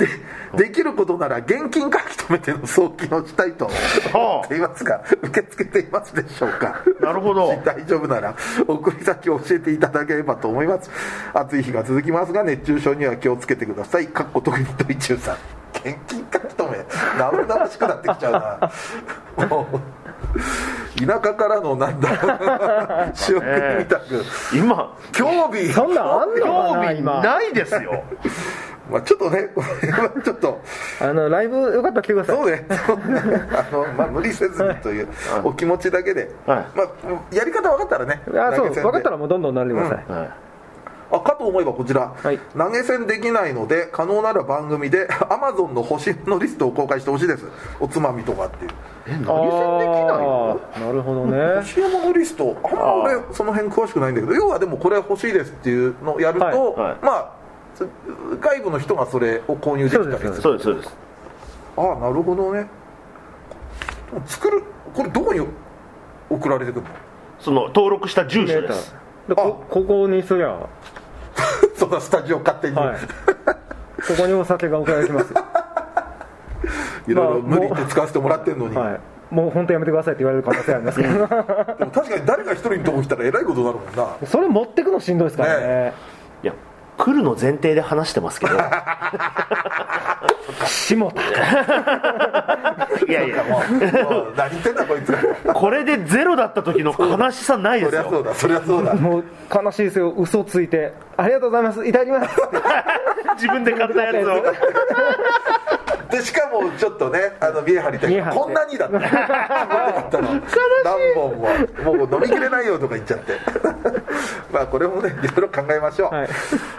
[0.57, 3.69] できることなら現金書き留めての送金をしたいと。
[4.15, 6.83] 思っていますが受け付けていますでしょうか。
[7.01, 7.49] なるほど。
[7.65, 8.35] 大丈夫なら
[8.67, 10.91] 送り先を教えていただければと思います。
[11.35, 14.07] 暑い日が続きますが熱中症には気をつけてください。
[14.07, 16.85] かっこ特にドイチューさん現金書き留め
[17.19, 18.33] 生々しくなってきちゃう
[19.39, 19.47] な。
[19.49, 19.81] もう
[21.07, 23.11] 田舎からのなんだろうな。
[23.15, 24.25] 仕送りみたく。
[24.55, 25.67] 今興味。
[25.73, 27.23] そんなんあんのか興味な今。
[27.23, 28.05] ないですよ。
[28.91, 30.61] まあちょっとねこれはちょっと。
[31.01, 32.37] あのライブよかったら来てください。
[32.37, 35.09] そうね、そうねあのまあ、無理せずにという
[35.45, 36.67] お気持ちだけで、はい。
[36.77, 36.89] まあ、
[37.35, 40.05] やり方分かったらね、あそう分かったらもうどんどんなってください、はい。
[40.09, 40.52] あか
[41.43, 42.39] と思えばこちら、はい。
[42.57, 47.47] 投げ銭できないので、可能なら番組で、 アマゾンの星のリストを公開してほしいです、
[47.81, 48.71] おつまみとかっていう、
[49.07, 51.57] え投げ銭できないなるほどね。
[51.57, 56.55] 星山のリスト、あんま俺、その辺詳しくないんだけど、要はでもこれ欲しいですっていうのをやると、はい。
[56.55, 56.97] はい。
[57.03, 57.31] まあ、
[57.75, 57.89] つ
[58.41, 60.35] 外部の人がそれを購入できたりする。
[60.41, 60.97] そうですそうです。
[61.77, 62.67] ああなるほどね。
[64.27, 64.63] 作る
[64.95, 65.41] これどこに
[66.29, 66.89] 送られてくるの？
[67.41, 68.95] その登録した住所です。
[69.29, 70.69] でこここにすりゃは
[71.77, 72.77] そんなスタジオ勝手に、い。
[72.77, 72.85] こ
[74.17, 75.33] こにお酒が送られてきます。
[77.09, 79.01] いろいろまあ無理言って使わせてもらってるのに、はい。
[79.35, 81.15] もう本当やめてくださいって言われる可能性ありますけど。
[81.79, 84.27] でも確かに誰か一人のとこ来たらえらいことになるもんな。
[84.27, 85.67] それ持ってくのしんどいですからね。
[85.67, 85.93] ね
[86.43, 86.53] いや
[86.99, 88.59] 来るの前提で話してますけど。
[90.67, 91.23] 下田
[93.09, 93.43] いやいや。
[93.45, 95.17] もうもう何言ってんだこいつ。
[95.53, 98.05] これでゼロだった時の悲しさないですよ。
[98.05, 98.95] そりゃそうだそりゃそうだ。
[98.95, 101.87] もう悲しいですよ嘘ついてありがとうございます。
[101.87, 102.41] いただきます。
[103.35, 104.43] 自分で買ったやつを
[106.13, 108.23] でしかもちょっとねあの見え張りたい。
[108.35, 109.09] こんなにだっ た何
[111.15, 111.39] 本も
[111.99, 113.33] もう飲みきれないよとか言っちゃって。
[114.53, 116.15] まあこれもねいろいろ考えましょう。
[116.15, 116.29] はい。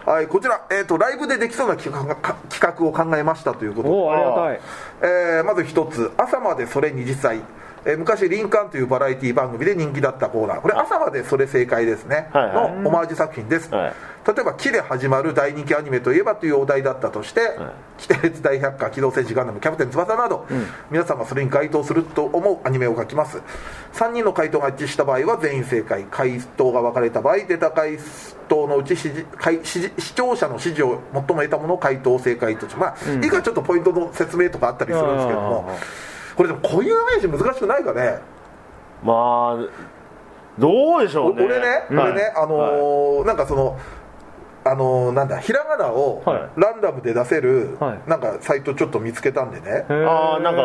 [0.05, 2.05] はい、こちら、えー、とライブでできそうな企画
[2.85, 3.95] を考えましたということで。
[3.95, 4.59] おおありがたい。
[5.01, 7.41] えーまず一つ「朝までそれ20歳」
[7.85, 10.61] えー昔「リンカーン」というバラエティ番組で人気だったコーナー。
[10.61, 12.71] これ「朝までそれ正解ですね」はいはい。
[12.81, 13.93] のオマージュ作品です、はい。
[14.25, 17.57] 例えば「木」で始まる大人気アニメといえばというお題だったとして
[18.09, 20.45] 「鬼鉄大百科機動戦士ガンダムキャプテン翼」など、
[20.89, 23.41] 皆さんがそれに該当すると思うアニメを書きます。
[23.93, 26.05] 3人の回答が一致した場合は全員正解。
[26.09, 27.97] 回答が分かれた場合出た回
[28.49, 35.69] 答のうち指示回指示視聴者の指示を最も得たものを回答正解とまあ、以下ちょっとポイントの説明とかあったりするんですけども
[36.35, 38.19] これでも固有名詞難しくないかね？
[39.03, 39.57] まあ
[40.57, 41.43] どうでしょうね。
[41.43, 43.79] お俺ね、はい俺ね、あのーなんかその、
[44.63, 48.09] あのーなんだ、ひらがなをはランダムで出せる、はい。
[48.09, 50.55] なんかサイトちょっと見つけたんでね、あーなん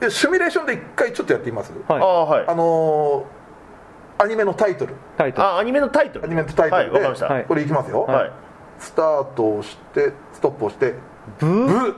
[0.00, 0.10] か。
[0.10, 2.02] シミュレーションで一回ちょっとやってみます、ーはい。
[2.02, 2.44] ああはい。
[2.46, 3.36] あのー
[4.18, 5.46] アニメのタイトル、タイトル。
[5.46, 6.24] あアニメのタイトル。
[6.24, 7.26] アニメのタイトルで、はいわかりました。
[7.26, 7.44] はい。
[7.44, 8.32] これいきますよ、はい。
[8.78, 10.94] スタートをして、ストップをして、
[11.38, 11.96] ブブ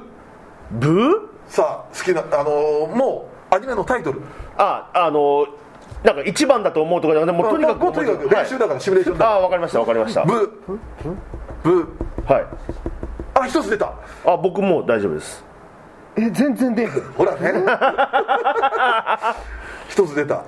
[0.72, 4.20] ブさあ、好きな、あのーもうアニメのタイトル、
[4.58, 5.46] ああの
[6.04, 10.20] なんか一番だと思うとかじゃなくてもうとにかくもうとにかく練習だから、シミュレーションだかああわかりましたわかりました。
[10.20, 10.78] ら、ブー、
[11.64, 12.46] ブー、はい。
[13.34, 13.92] あ、一つ出た、
[14.26, 15.42] あ僕もう大丈夫です。
[16.16, 17.52] え全然出へんほらね。
[19.88, 20.42] 一つ出た。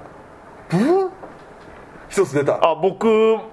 [0.69, 1.11] ブー
[2.09, 2.55] 一つ出た。
[2.57, 3.09] ああ僕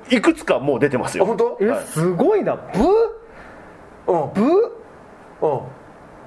[0.09, 1.25] いくつかもう出てますよ。
[1.25, 1.57] 本当？
[1.61, 2.55] えすごいな。
[2.55, 2.83] ブー
[4.07, 4.33] うん。
[4.33, 4.45] ブー
[5.41, 5.61] うん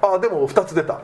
[0.01, 0.99] あでも二つ出た。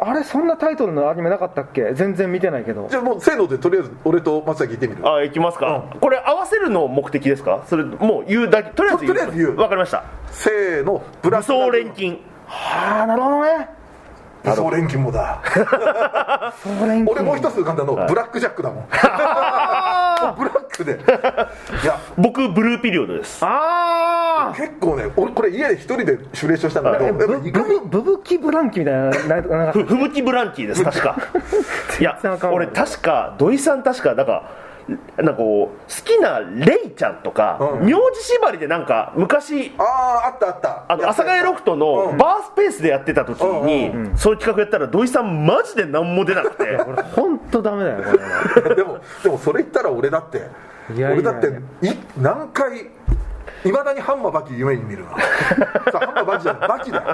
[0.00, 1.92] あれそんなタイトルのアニメなかったっけ？
[1.92, 2.86] 全然見てないけど。
[2.88, 5.12] じゃあもうせーのでとりあえず俺と松崎言ってみる。
[5.12, 7.64] あいきますか、これ合わせるの目的ですか？
[7.66, 9.04] それもう言うだけとりあえず
[9.36, 9.56] 言う。
[9.56, 10.04] わかりました。
[10.30, 12.20] せーのブラ武装錬金。
[12.46, 13.68] はあなるほどね
[14.44, 15.42] 武装錬金もだ。
[16.80, 18.84] 俺もう一つ浮かんだのブラックジャックだもん。
[18.90, 20.92] ブラックで。
[21.82, 23.44] いや僕ブルーピリオドです。
[23.44, 29.72] ああ結構ね俺これ家で一人でシミュレーションしたんだけどやっぱブブブブキブランキみたいなななんか。
[29.72, 31.16] ふ吹雪ブランキーです確か。
[32.00, 32.02] い。
[32.02, 32.18] や
[32.52, 34.42] 俺確か土井さん確かなんか
[35.16, 37.86] なんかこう好きなレイちゃんとか、うん。
[37.86, 40.84] 名字縛りでなんか昔あああったあった。
[40.88, 42.16] あの阿佐ヶ谷ロフトのうん。
[42.16, 46.76] バースペースでやってた時に、そういう企画やったら土井さんマジで何も出なくて。
[47.14, 48.04] 本当ダメだよ
[48.54, 48.74] これ。
[48.74, 50.46] でもでもそれ言ったら俺だっていや
[50.96, 51.12] いやいや。
[51.12, 51.48] 俺だって
[51.86, 52.90] い何回
[53.64, 55.10] いまだにハンマーバキ夢に見るわ。
[55.18, 56.68] ハンマーバキじゃない。
[56.68, 56.98] バキだ。
[56.98, 57.04] よ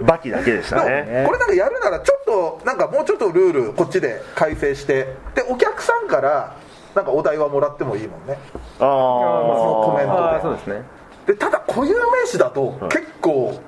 [0.04, 1.24] バキだけでしたね。
[1.26, 5.14] これなんかやるならちょっとなんかもうちょっとルールこっちで改正して。
[5.34, 6.54] でお客さんから
[6.94, 8.38] なんかお題はもらってもいいもんね。
[8.78, 10.82] あまあそのコメントああそうですね。
[11.26, 13.58] でただ固有名詞だと結構、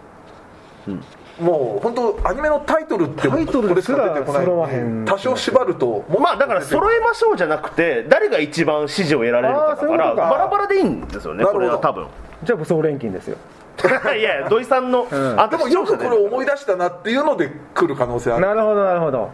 [1.41, 4.45] もう本当アニメのタイトルってタイトルこれしか出てこない。
[4.45, 5.05] 揃わへん。
[5.05, 9.97] 多少縛るともうまあだから揃えましょうじゃなくて誰が一番支持を得られるかだあーそうか。
[9.97, 12.07] らバラバラでいいんですよねこれは多分。
[12.45, 13.37] じゃあ武装錬金ですよ。
[14.19, 15.07] いや土井さんの、ん。
[15.39, 15.57] あで。
[15.57, 18.47] もよくこれ思い出したなっていうので来る可能性ある。
[18.47, 19.31] なるほどなるほど。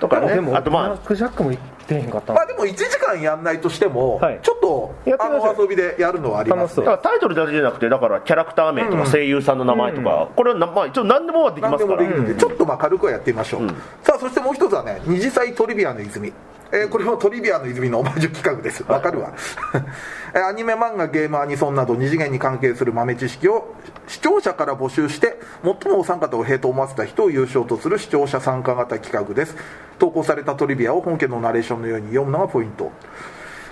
[0.00, 0.34] とかね。
[0.34, 1.52] でもあとまあクジャックも
[1.88, 4.38] 出へんかったまあでも1時間やんないとしても、はい。
[4.42, 5.54] ちょっとあやってみましょう。
[5.54, 12.02] の遊びでやるのはありますだからタイトルだけじゃなくてだからキャラクター名とか声優さんの名前とか、これはな、まあ、一応何でもはでき何ますから。
[12.02, 13.68] でもできるんで、ちょっとまあ軽くはやってみましょう、
[14.02, 16.32] さあそしてもう一つはね二次祭トリビアの泉
[16.70, 18.84] えーこれもトリビアの泉のオマージュ企画です。
[18.86, 19.32] わかるわ。
[20.34, 23.74] えーアニメ漫画ゲームアニソンなど二次元に関係する豆知識を
[24.06, 29.56] 視聴者から募集して最もお三方を平と思わせた人を優勝とする視聴者参加型企画です。
[29.98, 32.90] 投稿されたトリビアを本家のナレーションのように読むのがポイント。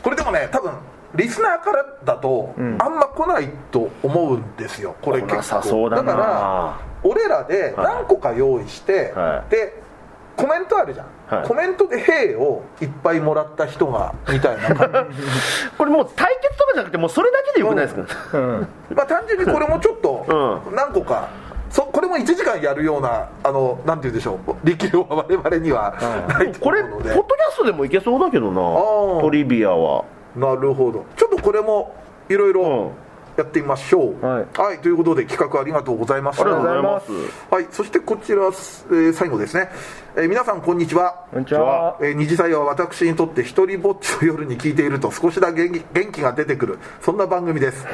[0.03, 0.73] これでもね多分
[1.15, 4.95] リスナーからだと、あんま来ないと思うんですよ。
[5.01, 5.43] これ結構。
[5.43, 6.13] さそうだな。
[6.13, 9.51] から俺らで何個か用意して、はい。
[9.51, 9.83] で
[10.37, 11.49] コメントあるじゃん、はい。
[11.49, 15.23] コメントで「へい」をいっぱいもらった人がみたいな感じ。
[15.77, 18.69] これもう対決とかじゃなくてもうそれだけでよくないですか、うん。
[18.95, 21.29] まあ単純にこれもちょっとう何個か、
[21.71, 25.95] そこれも1時間やるようなあのなんて言うんでしょう力量は我々には
[26.29, 28.61] ないとこれポッドキ思うのでャストでもいけそうだけどな。
[28.61, 30.05] ートリビアは。
[30.37, 31.05] なるほど。
[31.17, 31.95] ちょっとこれも
[32.29, 32.91] いろいろうん。
[33.37, 34.25] やってみましょう。
[34.25, 36.43] はいということで企画ありがとうございました。
[36.43, 37.13] ありがとうございます。
[37.51, 39.69] はい、そしてこちら、えー最後ですね、
[40.19, 41.27] えー皆さんこんにちは。
[41.31, 41.99] こんにちは。
[42.01, 47.87] えー二次祭は私にとって一人ぼっちの夜に聞いていると少しだけ元気元気が出てくるそんな番組です。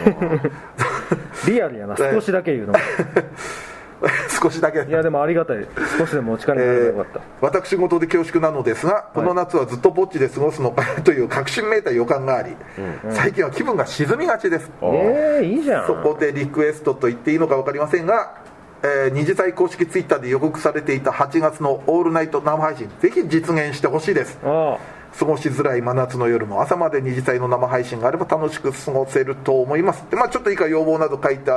[1.50, 1.96] リアルやな。
[1.96, 2.74] 少しだけ言うの。
[4.40, 4.88] 少しだけ。
[4.88, 5.66] いやでもありがたい。
[5.98, 12.56] 少しでもお力になればよかった、私事で恐縮なのですが、この夏はずっとぼっちで過ごすのかという確信めいた予感があり、
[13.10, 15.86] 最近は気分が沈みがちです、ええいいじゃん。
[15.86, 18.34] そこでリクエストと言っていいのか分かりませんが、
[18.83, 24.39] えー二次祭公式ツイッターで予告されていた8月のオールナイト生配信ぜひ実現してほしいです。
[24.45, 24.78] あ
[25.18, 30.07] 過ごしづらい真夏の夜も朝まで二次祭の生配信があれば楽しく過ごせると思います。
[30.11, 31.51] で、まあ、ちょっと以下要望など書いて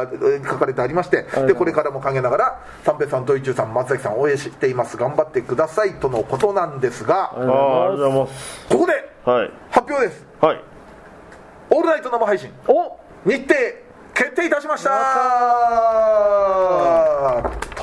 [0.45, 1.47] 書かれてありましてはい。
[1.47, 4.97] でこれからも陰ながら三平さん、ドイチューさん、松崎さん応援しています。
[4.97, 8.67] 頑張ってくださいとのことなんですがありがとうああありございまがとうございます。
[8.69, 9.51] ここではい。
[9.71, 10.25] 発表です。
[10.41, 10.61] はい。
[11.69, 12.99] オールナイト生配信すお。
[13.25, 13.55] 日程
[14.13, 14.89] 決定いたしました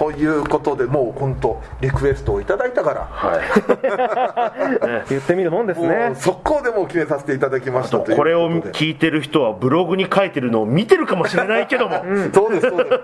[0.03, 3.03] ということでもう本当リクエストをいただいたから。
[3.05, 5.07] はい。
[5.09, 12.03] 言ってみるもんですもねう速攻でもう決めさせていただきましたこれを聞いてる人はブログに書いてるのを見てるかもしれないけども、
[12.34, 13.00] そうですそうで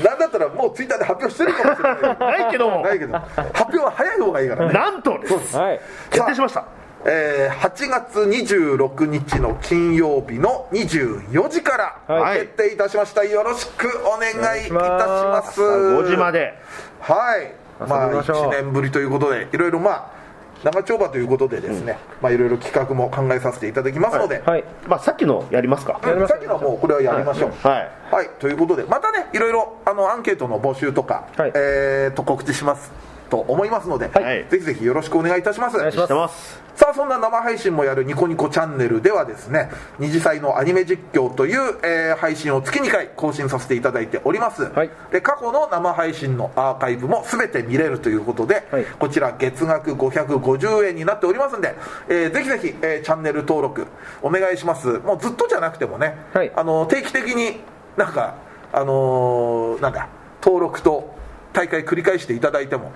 [0.00, 0.04] す。
[0.04, 2.40] なんだったらもうツイッターで発表してるかもしれない。
[2.42, 2.80] ないけども。
[2.80, 3.12] ないけど
[3.52, 4.72] 発表は早い方がいいからね。
[4.72, 5.56] なんとです。
[5.56, 5.80] はい
[6.10, 11.76] 決定しましたえー8月26日の金曜日の24時か
[12.08, 12.40] らはい。
[12.40, 13.24] 決定いたしました。
[13.24, 14.30] よろしくお願
[14.62, 15.60] いいたします。
[15.60, 16.54] 5時まで。
[17.00, 17.52] はい。
[17.88, 20.20] まあ遊びましょう1年ぶりということでいろいろまあ
[20.62, 24.64] 長丁場ということでですね、まあいろいろ企画も考えさせていただきますので、はい。
[24.86, 25.98] まあさっきのやりますか。
[26.04, 27.90] うんさっきのはもうこれはやりましょう、はい。
[28.14, 31.52] はい、ということで、またね、いろいろあのアンケートの募集とか、はい。
[31.54, 32.92] えーと告知します
[33.30, 34.46] と思いますので、はい。
[34.50, 35.76] ぜひぜひよろしくお願いいたします。
[35.76, 36.60] お願いします。
[36.74, 44.90] さあそんな生配信もやるニコニコチャンネルではですね二次祭のアニメ実況という、えー配信を月2回更新させていただいております、はい。
[45.12, 48.84] で過去の生配信のアーカイブも全て見れるということで、はい。
[48.98, 51.74] こちら月額550円になっておりますんで、
[52.08, 53.86] えーぜひぜひ、えーチャンネル登録
[54.22, 54.98] お願いします。
[55.00, 56.52] もうずっとじゃなくてもね、はい。
[56.56, 57.60] あの定期的に
[57.96, 58.36] なんか
[58.72, 60.08] あのーなんだ
[60.42, 61.19] 登録と
[61.52, 62.92] 大会繰り返していただいても。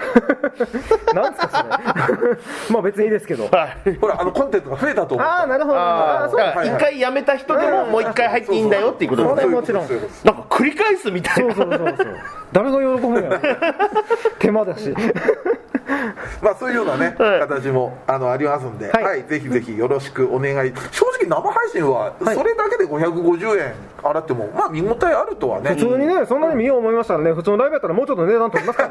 [1.15, 2.37] なんすかそれ。
[2.71, 3.49] まあ別にいいですけど。
[3.49, 3.95] はい。
[4.01, 6.63] ほらあのコンテンツが増えたと思うああなるほど。
[6.63, 9.55] 一回やめた人でももう一回入っていいんだよっていうことそですね。
[9.55, 9.89] もちろん。
[9.89, 12.17] なんか繰り返すみたいそうなそうそうそう。
[12.53, 13.41] 誰が喜ぶんや
[14.39, 14.95] 手間だし
[16.43, 20.73] まあそういうようなね、はい形もあのありますんで、は、はいいぜひぜひよろしくお願い。
[20.91, 25.71] 正直生配信ははいそれだけで550円払っても、まあ見応えあるとはね。
[25.71, 28.89] 普通にねそんなに見よう思いましたらね普通のライブやったらもうちょっと値段取りますから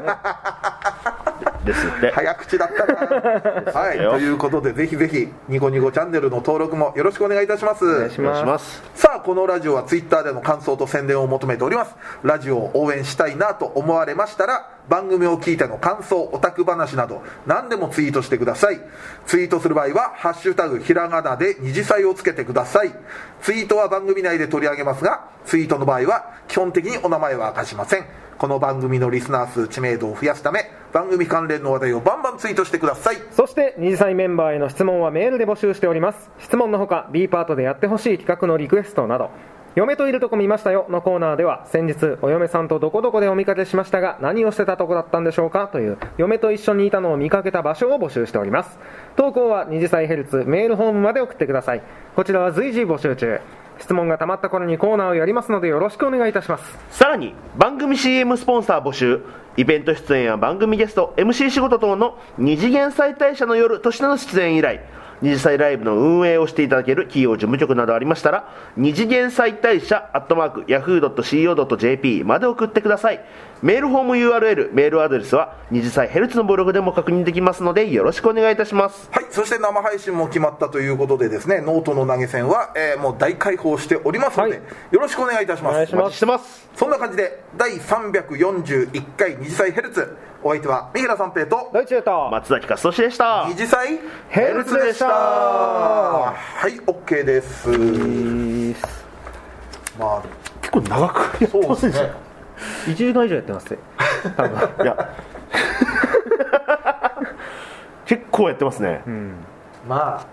[1.42, 2.10] ね ですって。
[2.10, 3.72] 早口だったな。
[3.72, 7.84] はい、ということでぜひぜひニコニコチャンネルの登録もよろしくお願いいたします。
[7.84, 8.82] お願いします。
[8.94, 11.94] さあこのラジオはツイッターでの感想と宣伝を求めております。
[12.22, 18.80] ラジオを応援したいなと思われましたら番組を聞いての感想オタク話など何でもツイートしてください。
[19.26, 22.92] ツイートする場合は「ハッシュタグひらがな」で二次祭をつけてください。
[23.40, 28.04] ツイートは番組内で取り上げますがツイートの場合は基本的にお名前は明かしません
[28.38, 33.16] この番組のリスナー数知名度を増やすため番組関連の話題をバンバンツイートしてください。
[33.30, 36.30] そして二次祭メンバーへの質問はメールで募集しております。
[36.38, 39.30] 質問のほか B パートでやってほしい企画のリクエストなど
[39.76, 45.66] 嫁といるとこ見ましたよのコーナーでは先日お嫁さんとどこどこでお見かけしましたが何をしてたとこだったんでしょうか？
[45.66, 48.78] という嫁と一緒にいたのを見かけた場所を募集しております。
[49.16, 51.82] 投稿は二次祭ヘルツメールホームまで送ってください。
[52.14, 53.40] こちらは随時募集中。
[53.78, 56.78] 質問がたまった頃にコーナーをやりますのでよろしくお願いいたします。
[56.90, 59.22] さらに番組 CM スポンサー募集
[59.56, 64.80] イベント出演や番組ゲスト MC 仕事等の二次元再大社の夜としての出演以来
[65.22, 73.24] 二次祭ライブの運営をしていただける企業事務局などありましたら二次元再大社アットマーク Yahoo.co.jp まで送ってください。
[73.64, 79.08] メールフォーム URL メールアドレスは二次祭ヘルツのブログでも確認できますのでよろしくお願いいたします。
[79.10, 84.62] はい、そして生配信も決まったということでですね、ノートの投げ銭は、えーもう大開放しておりますので、はい。
[84.90, 85.72] よろしくお願いいたします。
[85.72, 86.02] お願いします。
[86.02, 86.68] お待ちしてます。
[86.76, 93.46] そんな感じで、第341回二次妻ヘルツ、お相手は三平三平と、ドイツーと松崎勝利でした。
[93.48, 95.06] 二次妻ヘルツでした。
[95.06, 96.34] は
[96.68, 97.70] い、OK です。
[99.98, 100.22] まあ、
[100.60, 102.33] 結構長くやってそうますね。
[102.86, 103.78] 1時間以上やってます
[104.36, 104.84] 多分。
[104.84, 105.10] いや。
[108.06, 109.02] 結構やってますね、
[109.88, 110.26] まあ、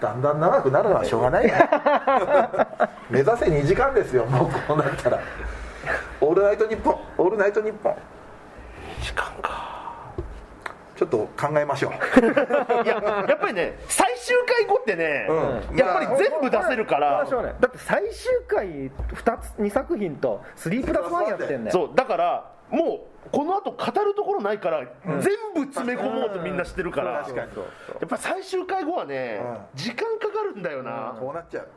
[0.00, 1.52] だんだん長くなるのはしょうがないね
[3.08, 5.18] 目指せ2時間ですよ、もうこうなったら。
[6.20, 7.96] オールナイトニッポン、オールナイトニッポン。
[9.00, 9.81] 時間か
[10.96, 11.92] ちょっと考えましょう。
[12.84, 15.76] いややっぱりね最終回ごってね、うん。
[15.76, 25.20] やっぱり全部出せるから、これはしょうがないだって最終回2つ2作品と3プラス1やってんねんそうだからもうこの後語るところないから、全
[25.54, 27.52] 部詰め込もうとみんなしてるから、確かに。
[27.54, 29.58] そうそうやっぱ最終回後はね、うん。
[29.74, 31.68] 時間かかるんだよな、こうなっちゃう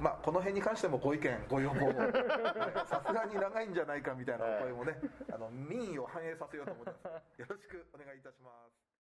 [0.00, 1.92] まあこの辺に関してもご意見ご要望
[2.86, 4.98] さすがに長いんじゃないかみたいなお声もね
[5.32, 7.40] あの民意を反映させようと思ってます。
[7.40, 8.65] よろしくお願いいたします